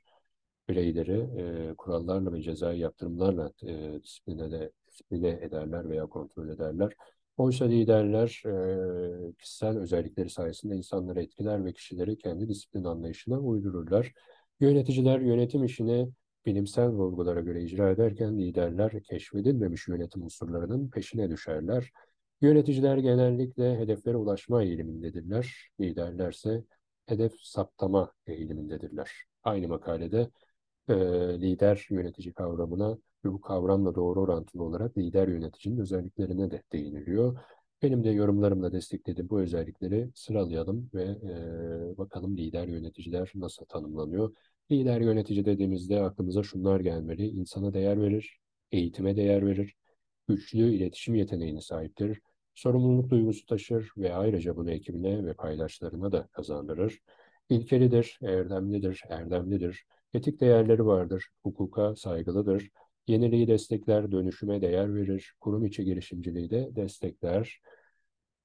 Bireyleri 0.68 1.18
e, 1.20 1.74
kurallarla 1.74 2.32
ve 2.32 2.42
cezai 2.42 2.78
yaptırımlarla 2.78 3.52
e, 3.62 4.02
disipline, 4.02 4.70
disipline 4.86 5.28
ederler 5.28 5.90
veya 5.90 6.06
kontrol 6.06 6.48
ederler. 6.48 6.92
Oysa 7.36 7.64
liderler 7.64 8.42
e, 8.46 9.32
kişisel 9.38 9.78
özellikleri 9.78 10.30
sayesinde 10.30 10.76
insanları 10.76 11.22
etkiler 11.22 11.64
ve 11.64 11.72
kişileri 11.72 12.18
kendi 12.18 12.48
disiplin 12.48 12.84
anlayışına 12.84 13.38
uydururlar. 13.38 14.12
Yöneticiler 14.60 15.20
yönetim 15.20 15.64
işini 15.64 16.08
bilimsel 16.46 16.88
vurgulara 16.88 17.40
göre 17.40 17.62
icra 17.62 17.90
ederken 17.90 18.38
liderler 18.38 19.02
keşfedilmemiş 19.02 19.88
yönetim 19.88 20.22
unsurlarının 20.22 20.90
peşine 20.90 21.30
düşerler. 21.30 21.90
Yöneticiler 22.40 22.96
genellikle 22.96 23.78
hedeflere 23.78 24.16
ulaşma 24.16 24.62
eğilimindedirler. 24.62 25.70
Liderlerse 25.80 26.64
hedef 27.06 27.32
saptama 27.40 28.12
eğilimindedirler. 28.26 29.10
Aynı 29.42 29.68
makalede 29.68 30.30
e, 30.88 30.94
lider 31.40 31.86
yönetici 31.90 32.34
kavramına 32.34 32.98
ve 33.24 33.32
bu 33.32 33.40
kavramla 33.40 33.94
doğru 33.94 34.20
orantılı 34.20 34.62
olarak 34.62 34.98
lider 34.98 35.28
yöneticinin 35.28 35.80
özelliklerine 35.80 36.50
de 36.50 36.62
değiniliyor. 36.72 37.38
Benim 37.82 38.04
de 38.04 38.10
yorumlarımla 38.10 38.72
desteklediğim 38.72 39.30
bu 39.30 39.40
özellikleri 39.40 40.10
sıralayalım 40.14 40.90
ve 40.94 41.02
e, 41.02 41.98
bakalım 41.98 42.36
lider 42.36 42.68
yöneticiler 42.68 43.32
nasıl 43.34 43.64
tanımlanıyor. 43.64 44.34
Lider 44.70 45.00
yönetici 45.00 45.44
dediğimizde 45.44 46.02
aklımıza 46.02 46.42
şunlar 46.42 46.80
gelmeli. 46.80 47.28
İnsana 47.28 47.74
değer 47.74 48.00
verir, 48.00 48.38
eğitime 48.72 49.16
değer 49.16 49.46
verir, 49.46 49.74
güçlü 50.28 50.74
iletişim 50.74 51.14
yeteneğine 51.14 51.60
sahiptir, 51.60 52.20
sorumluluk 52.54 53.10
duygusu 53.10 53.46
taşır 53.46 53.90
ve 53.96 54.14
ayrıca 54.14 54.56
bunu 54.56 54.70
ekibine 54.70 55.24
ve 55.26 55.34
paydaşlarına 55.34 56.12
da 56.12 56.26
kazandırır. 56.32 56.98
İlkelidir, 57.48 58.18
erdemlidir, 58.22 59.02
erdemlidir, 59.08 59.84
etik 60.14 60.40
değerleri 60.40 60.86
vardır, 60.86 61.28
hukuka 61.42 61.96
saygılıdır, 61.96 62.68
yeniliği 63.06 63.48
destekler, 63.48 64.12
dönüşüme 64.12 64.62
değer 64.62 64.94
verir, 64.94 65.34
kurum 65.40 65.66
içi 65.66 65.84
girişimciliği 65.84 66.50
de 66.50 66.76
destekler. 66.76 67.60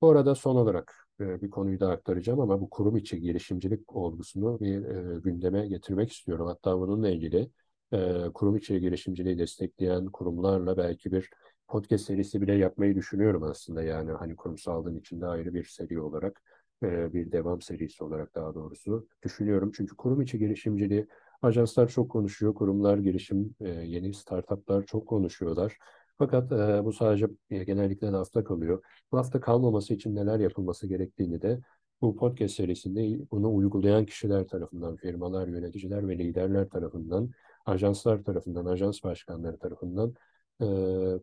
Bu 0.01 0.09
arada 0.09 0.35
son 0.35 0.55
olarak 0.55 1.07
e, 1.19 1.41
bir 1.41 1.49
konuyu 1.49 1.79
da 1.79 1.89
aktaracağım 1.91 2.39
ama 2.39 2.61
bu 2.61 2.69
kurum 2.69 2.97
içi 2.97 3.21
girişimcilik 3.21 3.95
olgusunu 3.95 4.59
bir 4.59 4.85
e, 4.85 5.19
gündeme 5.19 5.67
getirmek 5.67 6.11
istiyorum. 6.11 6.47
Hatta 6.47 6.79
bununla 6.79 7.09
ilgili 7.09 7.49
e, 7.91 8.23
kurum 8.33 8.57
içi 8.57 8.79
girişimciliği 8.79 9.39
destekleyen 9.39 10.05
kurumlarla 10.05 10.77
belki 10.77 11.11
bir 11.11 11.29
podcast 11.67 12.05
serisi 12.05 12.41
bile 12.41 12.53
yapmayı 12.55 12.95
düşünüyorum 12.95 13.43
aslında. 13.43 13.83
Yani 13.83 14.11
hani 14.11 14.35
kurumsallığın 14.35 14.95
içinde 14.95 15.25
ayrı 15.25 15.53
bir 15.53 15.63
seri 15.63 16.01
olarak, 16.01 16.41
bir 16.83 17.31
devam 17.31 17.61
serisi 17.61 18.03
olarak 18.03 18.35
daha 18.35 18.55
doğrusu 18.55 19.07
düşünüyorum. 19.23 19.71
Çünkü 19.75 19.95
kurum 19.95 20.21
içi 20.21 20.39
girişimciliği, 20.39 21.07
ajanslar 21.41 21.87
çok 21.87 22.11
konuşuyor, 22.11 22.55
kurumlar, 22.55 22.97
girişim, 22.97 23.55
e, 23.59 23.69
yeni 23.69 24.13
startuplar 24.13 24.85
çok 24.85 25.07
konuşuyorlar. 25.07 25.77
Fakat 26.17 26.51
e, 26.51 26.85
bu 26.85 26.93
sadece 26.93 27.27
e, 27.49 27.63
genellikle 27.63 28.07
lafta 28.11 28.43
kalıyor. 28.43 28.83
Lafta 29.13 29.39
kalmaması 29.41 29.93
için 29.93 30.15
neler 30.15 30.39
yapılması 30.39 30.87
gerektiğini 30.87 31.41
de 31.41 31.59
bu 32.01 32.15
podcast 32.15 32.55
serisinde 32.55 33.31
bunu 33.31 33.55
uygulayan 33.55 34.05
kişiler 34.05 34.47
tarafından, 34.47 34.95
firmalar, 34.95 35.47
yöneticiler 35.47 36.07
ve 36.07 36.17
liderler 36.17 36.69
tarafından, 36.69 37.31
ajanslar 37.65 38.23
tarafından, 38.23 38.65
ajans 38.65 39.03
başkanları 39.03 39.57
tarafından 39.59 40.13
e, 40.61 40.65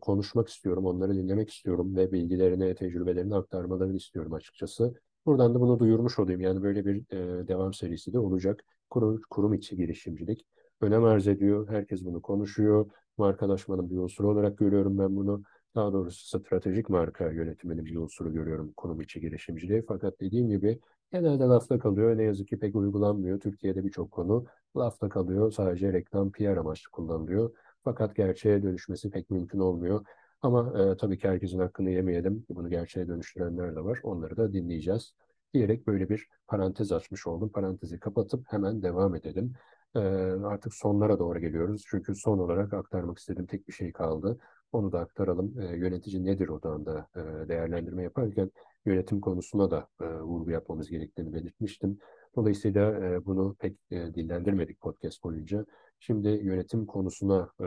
konuşmak 0.01 0.49
istiyorum, 0.49 0.85
onları 0.85 1.15
dinlemek 1.15 1.49
istiyorum 1.49 1.95
ve 1.95 2.11
bilgilerini, 2.11 2.75
tecrübelerini 2.75 3.35
aktarmalarını 3.35 3.97
istiyorum 3.97 4.33
açıkçası. 4.33 4.93
Buradan 5.25 5.55
da 5.55 5.61
bunu 5.61 5.79
duyurmuş 5.79 6.19
olayım. 6.19 6.41
Yani 6.41 6.63
böyle 6.63 6.85
bir 6.85 6.95
e, 7.11 7.47
devam 7.47 7.73
serisi 7.73 8.13
de 8.13 8.19
olacak. 8.19 8.63
Kurum, 8.89 9.21
kurum 9.29 9.53
içi 9.53 9.75
girişimcilik 9.75 10.45
önem 10.81 11.03
arz 11.03 11.27
ediyor. 11.27 11.69
Herkes 11.69 12.05
bunu 12.05 12.21
konuşuyor. 12.21 12.91
Markalaşmanın 13.17 13.89
bir 13.89 13.97
unsuru 13.97 14.29
olarak 14.29 14.57
görüyorum 14.57 14.97
ben 14.97 15.15
bunu. 15.15 15.43
Daha 15.75 15.93
doğrusu 15.93 16.39
stratejik 16.39 16.89
marka 16.89 17.31
yönetiminin 17.31 17.85
bir 17.85 17.95
unsuru 17.95 18.33
görüyorum 18.33 18.73
kurum 18.77 19.01
içi 19.01 19.21
girişimciliği. 19.21 19.83
Fakat 19.87 20.19
dediğim 20.21 20.49
gibi 20.49 20.79
genelde 21.11 21.43
lafta 21.43 21.79
kalıyor. 21.79 22.17
Ne 22.17 22.23
yazık 22.23 22.47
ki 22.47 22.59
pek 22.59 22.75
uygulanmıyor. 22.75 23.39
Türkiye'de 23.39 23.83
birçok 23.85 24.11
konu 24.11 24.45
lafta 24.77 25.09
kalıyor. 25.09 25.51
Sadece 25.51 25.93
reklam, 25.93 26.31
PR 26.31 26.57
amaçlı 26.57 26.91
kullanılıyor. 26.91 27.51
Fakat 27.83 28.15
gerçeğe 28.15 28.63
dönüşmesi 28.63 29.09
pek 29.09 29.29
mümkün 29.29 29.59
olmuyor. 29.59 30.05
Ama 30.41 30.73
e, 30.81 30.97
tabii 30.97 31.17
ki 31.17 31.27
herkesin 31.27 31.59
hakkını 31.59 31.89
yemeyelim. 31.89 32.45
Bunu 32.49 32.69
gerçeğe 32.69 33.07
dönüştürenler 33.07 33.75
de 33.75 33.83
var. 33.83 33.99
Onları 34.03 34.37
da 34.37 34.53
dinleyeceğiz. 34.53 35.13
Diyerek 35.55 35.87
böyle 35.87 36.09
bir 36.09 36.27
parantez 36.47 36.91
açmış 36.91 37.27
oldum. 37.27 37.49
Parantezi 37.49 37.99
kapatıp 37.99 38.45
hemen 38.47 38.81
devam 38.81 39.15
edelim. 39.15 39.53
E, 39.95 39.99
artık 40.45 40.73
sonlara 40.73 41.19
doğru 41.19 41.39
geliyoruz. 41.39 41.83
Çünkü 41.87 42.15
son 42.15 42.39
olarak 42.39 42.73
aktarmak 42.73 43.19
istediğim 43.19 43.45
tek 43.45 43.67
bir 43.67 43.73
şey 43.73 43.91
kaldı. 43.91 44.39
Onu 44.71 44.91
da 44.91 44.99
aktaralım. 44.99 45.59
E, 45.61 45.77
yönetici 45.77 46.25
nedir 46.25 46.47
odağında 46.47 47.07
e, 47.15 47.47
değerlendirme 47.47 48.03
yaparken 48.03 48.51
yönetim 48.85 49.21
konusuna 49.21 49.71
da 49.71 49.87
e, 50.01 50.05
vurgu 50.05 50.51
yapmamız 50.51 50.89
gerektiğini 50.89 51.33
belirtmiştim. 51.33 51.99
Dolayısıyla 52.35 53.05
e, 53.05 53.25
bunu 53.25 53.55
pek 53.59 53.77
e, 53.91 54.13
dillendirmedik 54.13 54.81
podcast 54.81 55.23
boyunca. 55.23 55.65
Şimdi 55.99 56.27
yönetim 56.27 56.85
konusuna 56.85 57.49
e, 57.59 57.65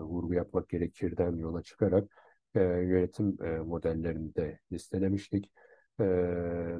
vurgu 0.00 0.34
yapmak 0.34 0.68
gerekirden 0.68 1.36
yola 1.36 1.62
çıkarak 1.62 2.04
e, 2.54 2.60
yönetim 2.62 3.36
e, 3.44 3.58
modellerini 3.58 4.34
de 4.34 4.58
listelemiştik. 4.72 5.50
E, 6.00 6.04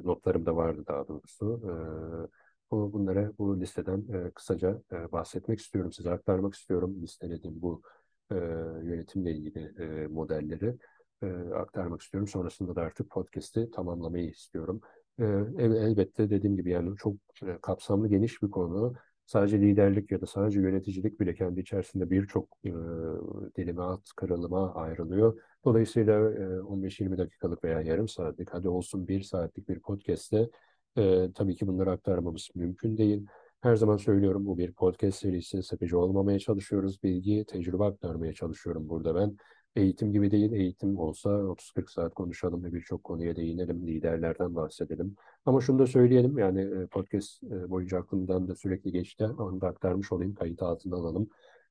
notlarım 0.03 0.45
da 0.45 0.55
vardı 0.55 0.83
daha 0.87 1.07
doğrusu. 1.07 1.61
E, 1.63 2.71
bu, 2.71 2.93
bunlara 2.93 3.31
bu 3.37 3.59
listeden 3.59 4.05
e, 4.27 4.31
kısaca 4.31 4.81
e, 4.91 5.11
bahsetmek 5.11 5.59
istiyorum, 5.59 5.91
size 5.93 6.11
aktarmak 6.11 6.53
istiyorum. 6.53 6.95
Listeledim 7.01 7.61
bu 7.61 7.81
e, 8.31 8.35
yönetimle 8.83 9.31
ilgili 9.31 9.73
e, 9.79 10.07
modelleri 10.07 10.75
e, 11.23 11.27
aktarmak 11.53 12.01
istiyorum. 12.01 12.27
Sonrasında 12.27 12.75
da 12.75 12.81
artık 12.81 13.09
podcast'i 13.09 13.71
tamamlamayı 13.71 14.29
istiyorum. 14.29 14.81
E, 15.19 15.23
elbette 15.59 16.29
dediğim 16.29 16.55
gibi 16.57 16.69
yani 16.69 16.97
çok 16.97 17.15
e, 17.43 17.57
kapsamlı 17.61 18.07
geniş 18.07 18.43
bir 18.43 18.51
konu 18.51 18.93
sadece 19.25 19.61
liderlik 19.61 20.11
ya 20.11 20.21
da 20.21 20.25
sadece 20.25 20.59
yöneticilik 20.59 21.19
bile 21.19 21.33
kendi 21.35 21.59
içerisinde 21.59 22.09
birçok 22.09 22.49
e, 22.65 22.71
dilime, 23.57 23.81
alt 23.81 24.09
kırılıma 24.15 24.73
ayrılıyor. 24.73 25.41
Dolayısıyla 25.65 26.31
e, 26.31 26.61
15-20 26.61 27.17
dakikalık 27.17 27.63
veya 27.63 27.81
yarım 27.81 28.07
saatlik, 28.07 28.49
hadi 28.53 28.69
olsun 28.69 29.07
bir 29.07 29.21
saatlik 29.21 29.69
bir 29.69 29.79
podcast'te 29.79 30.49
e, 30.97 31.31
tabii 31.35 31.55
ki 31.55 31.67
bunları 31.67 31.91
aktarmamız 31.91 32.49
mümkün 32.55 32.97
değil. 32.97 33.25
Her 33.61 33.75
zaman 33.75 33.97
söylüyorum 33.97 34.45
bu 34.45 34.57
bir 34.57 34.71
podcast 34.71 35.19
serisi, 35.19 35.63
sıkıcı 35.63 35.99
olmamaya 35.99 36.39
çalışıyoruz. 36.39 37.03
Bilgi, 37.03 37.45
tecrübe 37.47 37.83
aktarmaya 37.83 38.33
çalışıyorum 38.33 38.89
burada 38.89 39.15
ben. 39.15 39.37
Eğitim 39.75 40.11
gibi 40.13 40.31
değil, 40.31 40.51
eğitim 40.51 40.97
olsa 40.97 41.29
30-40 41.29 41.91
saat 41.91 42.13
konuşalım 42.13 42.63
ve 42.63 42.73
birçok 42.73 43.03
konuya 43.03 43.35
değinelim, 43.35 43.87
liderlerden 43.87 44.55
bahsedelim. 44.55 45.15
Ama 45.45 45.61
şunu 45.61 45.79
da 45.79 45.87
söyleyelim, 45.87 46.37
yani 46.37 46.87
podcast 46.87 47.43
boyunca 47.43 47.97
aklımdan 47.97 48.47
da 48.47 48.55
sürekli 48.55 48.91
geçti, 48.91 49.25
onu 49.25 49.61
da 49.61 49.67
aktarmış 49.67 50.11
olayım, 50.11 50.33
kayıt 50.35 50.61
altına 50.61 50.95
alalım. 50.95 51.29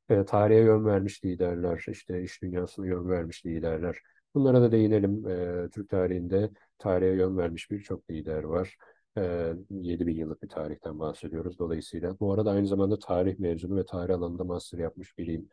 E, 0.09 0.25
tarihe 0.25 0.59
yön 0.61 0.85
vermiş 0.85 1.25
liderler, 1.25 1.85
işte 1.89 2.23
iş 2.23 2.43
dünyasına 2.43 2.87
yön 2.87 3.09
vermiş 3.09 3.47
liderler. 3.47 3.97
Bunlara 4.35 4.63
da 4.63 4.73
değinelim. 4.73 5.29
E, 5.29 5.69
Türk 5.71 5.89
tarihinde 5.89 6.51
tarihe 6.79 7.11
yön 7.11 7.37
vermiş 7.39 7.71
birçok 7.71 8.11
lider 8.11 8.43
var. 8.43 8.77
E, 9.19 9.53
7000 9.71 10.17
yıllık 10.17 10.43
bir 10.43 10.49
tarihten 10.49 10.99
bahsediyoruz 10.99 11.59
dolayısıyla. 11.59 12.21
Bu 12.21 12.33
arada 12.33 12.51
aynı 12.51 12.67
zamanda 12.67 12.99
tarih 12.99 13.39
mezunu 13.39 13.77
ve 13.77 13.85
tarih 13.85 14.15
alanında 14.15 14.45
master 14.45 14.79
yapmış 14.79 15.19
biriyim. 15.19 15.49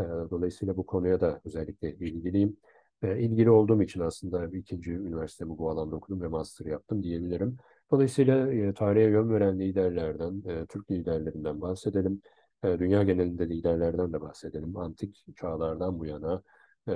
E, 0.00 0.02
dolayısıyla 0.02 0.76
bu 0.76 0.86
konuya 0.86 1.20
da 1.20 1.40
özellikle 1.44 1.94
ilgiliyim. 1.94 2.56
E, 3.02 3.18
ilgili 3.20 3.50
olduğum 3.50 3.82
için 3.82 4.00
aslında 4.00 4.46
ikinci 4.56 4.92
üniversitemi 4.92 5.58
bu 5.58 5.70
alanda 5.70 5.96
okudum 5.96 6.22
ve 6.22 6.28
master 6.28 6.66
yaptım 6.66 7.02
diyebilirim. 7.02 7.56
Dolayısıyla 7.90 8.52
e, 8.52 8.74
tarihe 8.74 9.04
yön 9.04 9.30
veren 9.30 9.60
liderlerden, 9.60 10.42
e, 10.48 10.66
Türk 10.66 10.90
liderlerinden 10.90 11.60
bahsedelim. 11.60 12.22
Dünya 12.64 13.02
genelinde 13.02 13.48
liderlerden 13.48 14.12
de 14.12 14.20
bahsedelim. 14.20 14.76
Antik 14.76 15.24
çağlardan 15.36 15.98
bu 15.98 16.06
yana, 16.06 16.42
e, 16.88 16.92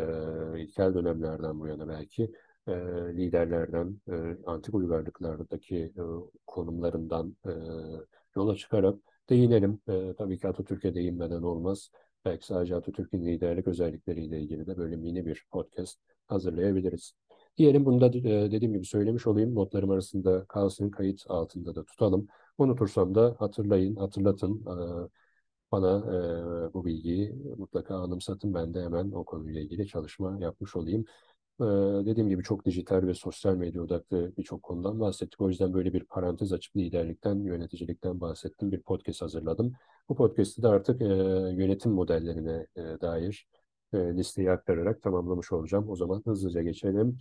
ilkel 0.62 0.94
dönemlerden 0.94 1.60
bu 1.60 1.66
yana 1.66 1.88
belki 1.88 2.32
e, 2.68 2.72
liderlerden, 3.16 4.00
e, 4.08 4.36
antik 4.46 4.74
uygarlıklardaki 4.74 5.76
e, 5.76 6.02
konumlarından 6.46 7.36
e, 7.46 7.50
yola 8.36 8.56
çıkarak 8.56 8.98
değinelim. 9.30 9.80
E, 9.88 10.14
tabii 10.18 10.38
ki 10.38 10.48
Atatürk'e 10.48 10.94
değinmeden 10.94 11.42
olmaz. 11.42 11.90
Belki 12.24 12.46
sadece 12.46 12.76
Atatürk'ün 12.76 13.26
liderlik 13.26 13.66
özellikleriyle 13.66 14.40
ilgili 14.40 14.66
de 14.66 14.76
böyle 14.76 14.96
mini 14.96 15.26
bir 15.26 15.46
podcast 15.50 15.98
hazırlayabiliriz. 16.26 17.12
Diyelim 17.56 17.84
bunu 17.84 18.00
da 18.00 18.12
dediğim 18.12 18.72
gibi 18.74 18.84
söylemiş 18.84 19.26
olayım. 19.26 19.54
Notlarım 19.54 19.90
arasında 19.90 20.44
kalsın, 20.44 20.90
kayıt 20.90 21.24
altında 21.28 21.74
da 21.74 21.84
tutalım. 21.84 22.28
Unutursam 22.58 23.14
da 23.14 23.36
hatırlayın, 23.38 23.96
hatırlatın. 23.96 24.64
E, 25.72 25.74
bana 25.74 25.98
e, 26.68 26.74
bu 26.74 26.84
bilgiyi 26.84 27.32
mutlaka 27.58 27.96
anımsatın. 27.96 28.54
Ben 28.54 28.74
de 28.74 28.82
hemen 28.82 29.10
o 29.10 29.24
konuyla 29.24 29.60
ilgili 29.60 29.86
çalışma 29.86 30.38
yapmış 30.40 30.76
olayım. 30.76 31.04
Ee, 31.60 31.64
dediğim 32.06 32.28
gibi 32.28 32.42
çok 32.42 32.64
dijital 32.64 33.06
ve 33.06 33.14
sosyal 33.14 33.56
medya 33.56 33.82
odaklı 33.82 34.32
birçok 34.36 34.62
konudan 34.62 35.00
bahsettik. 35.00 35.40
O 35.40 35.48
yüzden 35.48 35.74
böyle 35.74 35.92
bir 35.92 36.04
parantez 36.04 36.52
açıp 36.52 36.76
liderlikten, 36.76 37.34
yöneticilikten 37.44 38.20
bahsettim. 38.20 38.72
Bir 38.72 38.80
podcast 38.82 39.22
hazırladım. 39.22 39.72
Bu 40.08 40.14
podcast'ı 40.16 40.62
da 40.62 40.70
artık 40.70 41.02
e, 41.02 41.04
yönetim 41.56 41.92
modellerine 41.92 42.66
e, 42.76 42.80
dair 42.80 43.46
e, 43.92 43.98
listeyi 43.98 44.50
aktararak 44.50 45.02
tamamlamış 45.02 45.52
olacağım. 45.52 45.88
O 45.90 45.96
zaman 45.96 46.22
hızlıca 46.26 46.62
geçelim. 46.62 47.18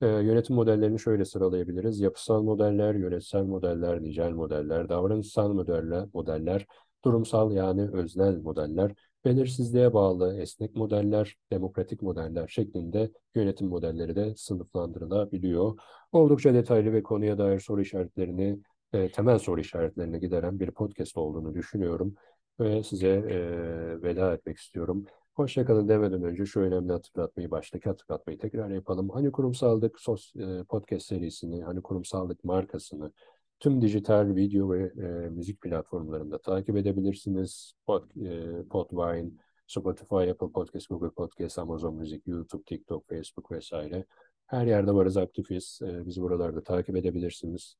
E, 0.00 0.06
yönetim 0.06 0.56
modellerini 0.56 1.00
şöyle 1.00 1.24
sıralayabiliriz. 1.24 2.00
Yapısal 2.00 2.42
modeller, 2.42 2.94
yönetsel 2.94 3.42
modeller, 3.42 4.02
nicel 4.02 4.30
modeller, 4.30 4.88
davranışsal 4.88 5.52
modeller, 5.52 6.06
modeller 6.14 6.66
durumsal 7.04 7.52
yani 7.52 7.90
öznel 7.92 8.36
modeller, 8.36 8.94
belirsizliğe 9.24 9.94
bağlı 9.94 10.40
esnek 10.40 10.76
modeller, 10.76 11.36
demokratik 11.50 12.02
modeller 12.02 12.48
şeklinde 12.48 13.10
yönetim 13.34 13.68
modelleri 13.68 14.16
de 14.16 14.36
sınıflandırılabiliyor. 14.36 15.78
Oldukça 16.12 16.54
detaylı 16.54 16.92
ve 16.92 17.02
konuya 17.02 17.38
dair 17.38 17.60
soru 17.60 17.80
işaretlerini, 17.80 18.58
e, 18.92 19.12
temel 19.12 19.38
soru 19.38 19.60
işaretlerini 19.60 20.20
gideren 20.20 20.60
bir 20.60 20.70
podcast 20.70 21.16
olduğunu 21.16 21.54
düşünüyorum 21.54 22.14
ve 22.60 22.82
size 22.82 23.08
e, 23.08 23.38
veda 24.02 24.34
etmek 24.34 24.58
istiyorum. 24.58 25.06
Hoşçakalın 25.34 25.88
demeden 25.88 26.22
önce 26.22 26.46
şu 26.46 26.60
önemli 26.60 26.92
hatırlatmayı, 26.92 27.50
baştaki 27.50 27.88
hatırlatmayı 27.88 28.38
tekrar 28.38 28.70
yapalım. 28.70 29.10
Hani 29.10 29.32
Kurumsallık 29.32 30.00
sos, 30.00 30.36
e, 30.36 30.64
podcast 30.68 31.06
serisini, 31.06 31.64
Hani 31.64 31.82
Kurumsallık 31.82 32.44
markasını 32.44 33.12
tüm 33.62 33.82
dijital 33.82 34.34
video 34.36 34.70
ve 34.70 34.92
e, 34.98 35.30
müzik 35.30 35.60
platformlarında 35.60 36.38
takip 36.38 36.76
edebilirsiniz. 36.76 37.72
Pod, 37.86 38.02
e, 38.16 38.62
Podvine, 38.70 39.30
Spotify, 39.66 40.30
Apple 40.30 40.52
Podcast, 40.52 40.88
Google 40.88 41.10
Podcast, 41.10 41.58
Amazon 41.58 41.94
Müzik, 41.94 42.26
YouTube, 42.26 42.62
TikTok, 42.62 43.08
Facebook 43.08 43.50
vesaire. 43.52 44.04
Her 44.46 44.66
yerde 44.66 44.94
varız, 44.94 45.16
aktifiz. 45.16 45.80
E, 45.82 46.06
bizi 46.06 46.22
buralarda 46.22 46.62
takip 46.62 46.96
edebilirsiniz. 46.96 47.76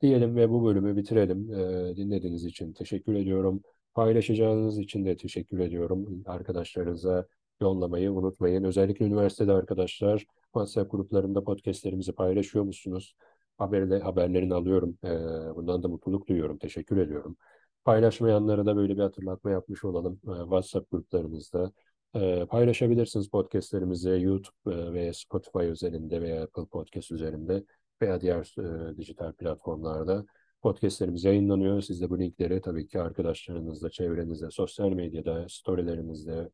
Diyelim 0.00 0.36
ve 0.36 0.50
bu 0.50 0.64
bölümü 0.64 0.96
bitirelim. 0.96 1.52
E, 1.52 1.96
dinlediğiniz 1.96 2.44
için 2.44 2.72
teşekkür 2.72 3.14
ediyorum. 3.14 3.62
Paylaşacağınız 3.94 4.78
için 4.78 5.04
de 5.04 5.16
teşekkür 5.16 5.58
ediyorum. 5.58 6.22
Arkadaşlarınıza 6.26 7.26
yollamayı 7.60 8.12
unutmayın. 8.12 8.64
Özellikle 8.64 9.04
üniversitede 9.04 9.52
arkadaşlar 9.52 10.26
WhatsApp 10.42 10.90
gruplarında 10.90 11.44
podcastlerimizi 11.44 12.12
paylaşıyor 12.12 12.64
musunuz? 12.64 13.14
Haberle, 13.58 13.98
haberlerini 13.98 14.54
alıyorum. 14.54 14.98
Ee, 15.04 15.08
bundan 15.56 15.82
da 15.82 15.88
mutluluk 15.88 16.28
duyuyorum. 16.28 16.58
Teşekkür 16.58 16.96
ediyorum. 16.96 17.36
Paylaşmayanlara 17.84 18.66
da 18.66 18.76
böyle 18.76 18.96
bir 18.96 19.02
hatırlatma 19.02 19.50
yapmış 19.50 19.84
olalım. 19.84 20.20
Ee, 20.28 20.40
WhatsApp 20.42 20.90
gruplarımızda 20.90 21.72
e, 22.14 22.46
paylaşabilirsiniz 22.46 23.28
podcastlerimizi 23.28 24.10
YouTube 24.10 24.74
e, 24.74 24.92
ve 24.92 25.12
Spotify 25.12 25.64
üzerinde 25.64 26.20
veya 26.20 26.42
Apple 26.42 26.66
Podcast 26.66 27.10
üzerinde 27.10 27.64
veya 28.02 28.20
diğer 28.20 28.54
e, 28.92 28.96
dijital 28.96 29.32
platformlarda 29.32 30.24
podcastlerimiz 30.62 31.24
yayınlanıyor. 31.24 31.80
Siz 31.82 32.00
de 32.00 32.10
bu 32.10 32.18
linkleri 32.18 32.60
tabii 32.60 32.86
ki 32.86 33.00
arkadaşlarınızla, 33.00 33.90
çevrenizde, 33.90 34.50
sosyal 34.50 34.88
medyada, 34.88 35.46
storylerinizde, 35.48 36.50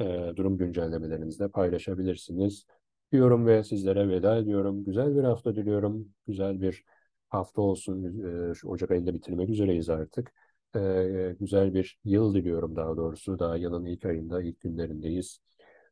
e, 0.00 0.32
durum 0.36 0.58
güncellemelerinizde 0.58 1.48
paylaşabilirsiniz 1.48 2.66
diyorum 3.12 3.46
ve 3.46 3.64
sizlere 3.64 4.08
veda 4.08 4.36
ediyorum. 4.38 4.84
Güzel 4.84 5.16
bir 5.16 5.24
hafta 5.24 5.56
diliyorum. 5.56 6.08
Güzel 6.26 6.60
bir 6.60 6.84
hafta 7.28 7.62
olsun. 7.62 8.22
E, 8.50 8.54
şu 8.54 8.68
Ocak 8.68 8.90
ayında 8.90 9.14
bitirmek 9.14 9.48
üzereyiz 9.50 9.90
artık. 9.90 10.32
E, 10.76 11.36
güzel 11.40 11.74
bir 11.74 11.98
yıl 12.04 12.34
diliyorum 12.34 12.76
daha 12.76 12.96
doğrusu. 12.96 13.38
Daha 13.38 13.56
yılın 13.56 13.84
ilk 13.86 14.04
ayında, 14.04 14.42
ilk 14.42 14.60
günlerindeyiz. 14.60 15.40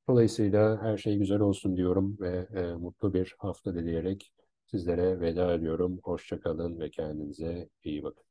Dolayısıyla 0.09 0.83
her 0.83 0.96
şey 0.96 1.18
güzel 1.18 1.40
olsun 1.40 1.76
diyorum 1.76 2.16
ve 2.20 2.48
e, 2.54 2.74
mutlu 2.74 3.14
bir 3.14 3.35
hafta 3.38 3.74
dileyerek 3.74 4.33
sizlere 4.66 5.20
veda 5.20 5.54
ediyorum. 5.54 6.00
Hoşça 6.04 6.40
kalın 6.40 6.81
ve 6.81 6.90
kendinize 6.90 7.68
iyi 7.85 8.02
bakın. 8.02 8.24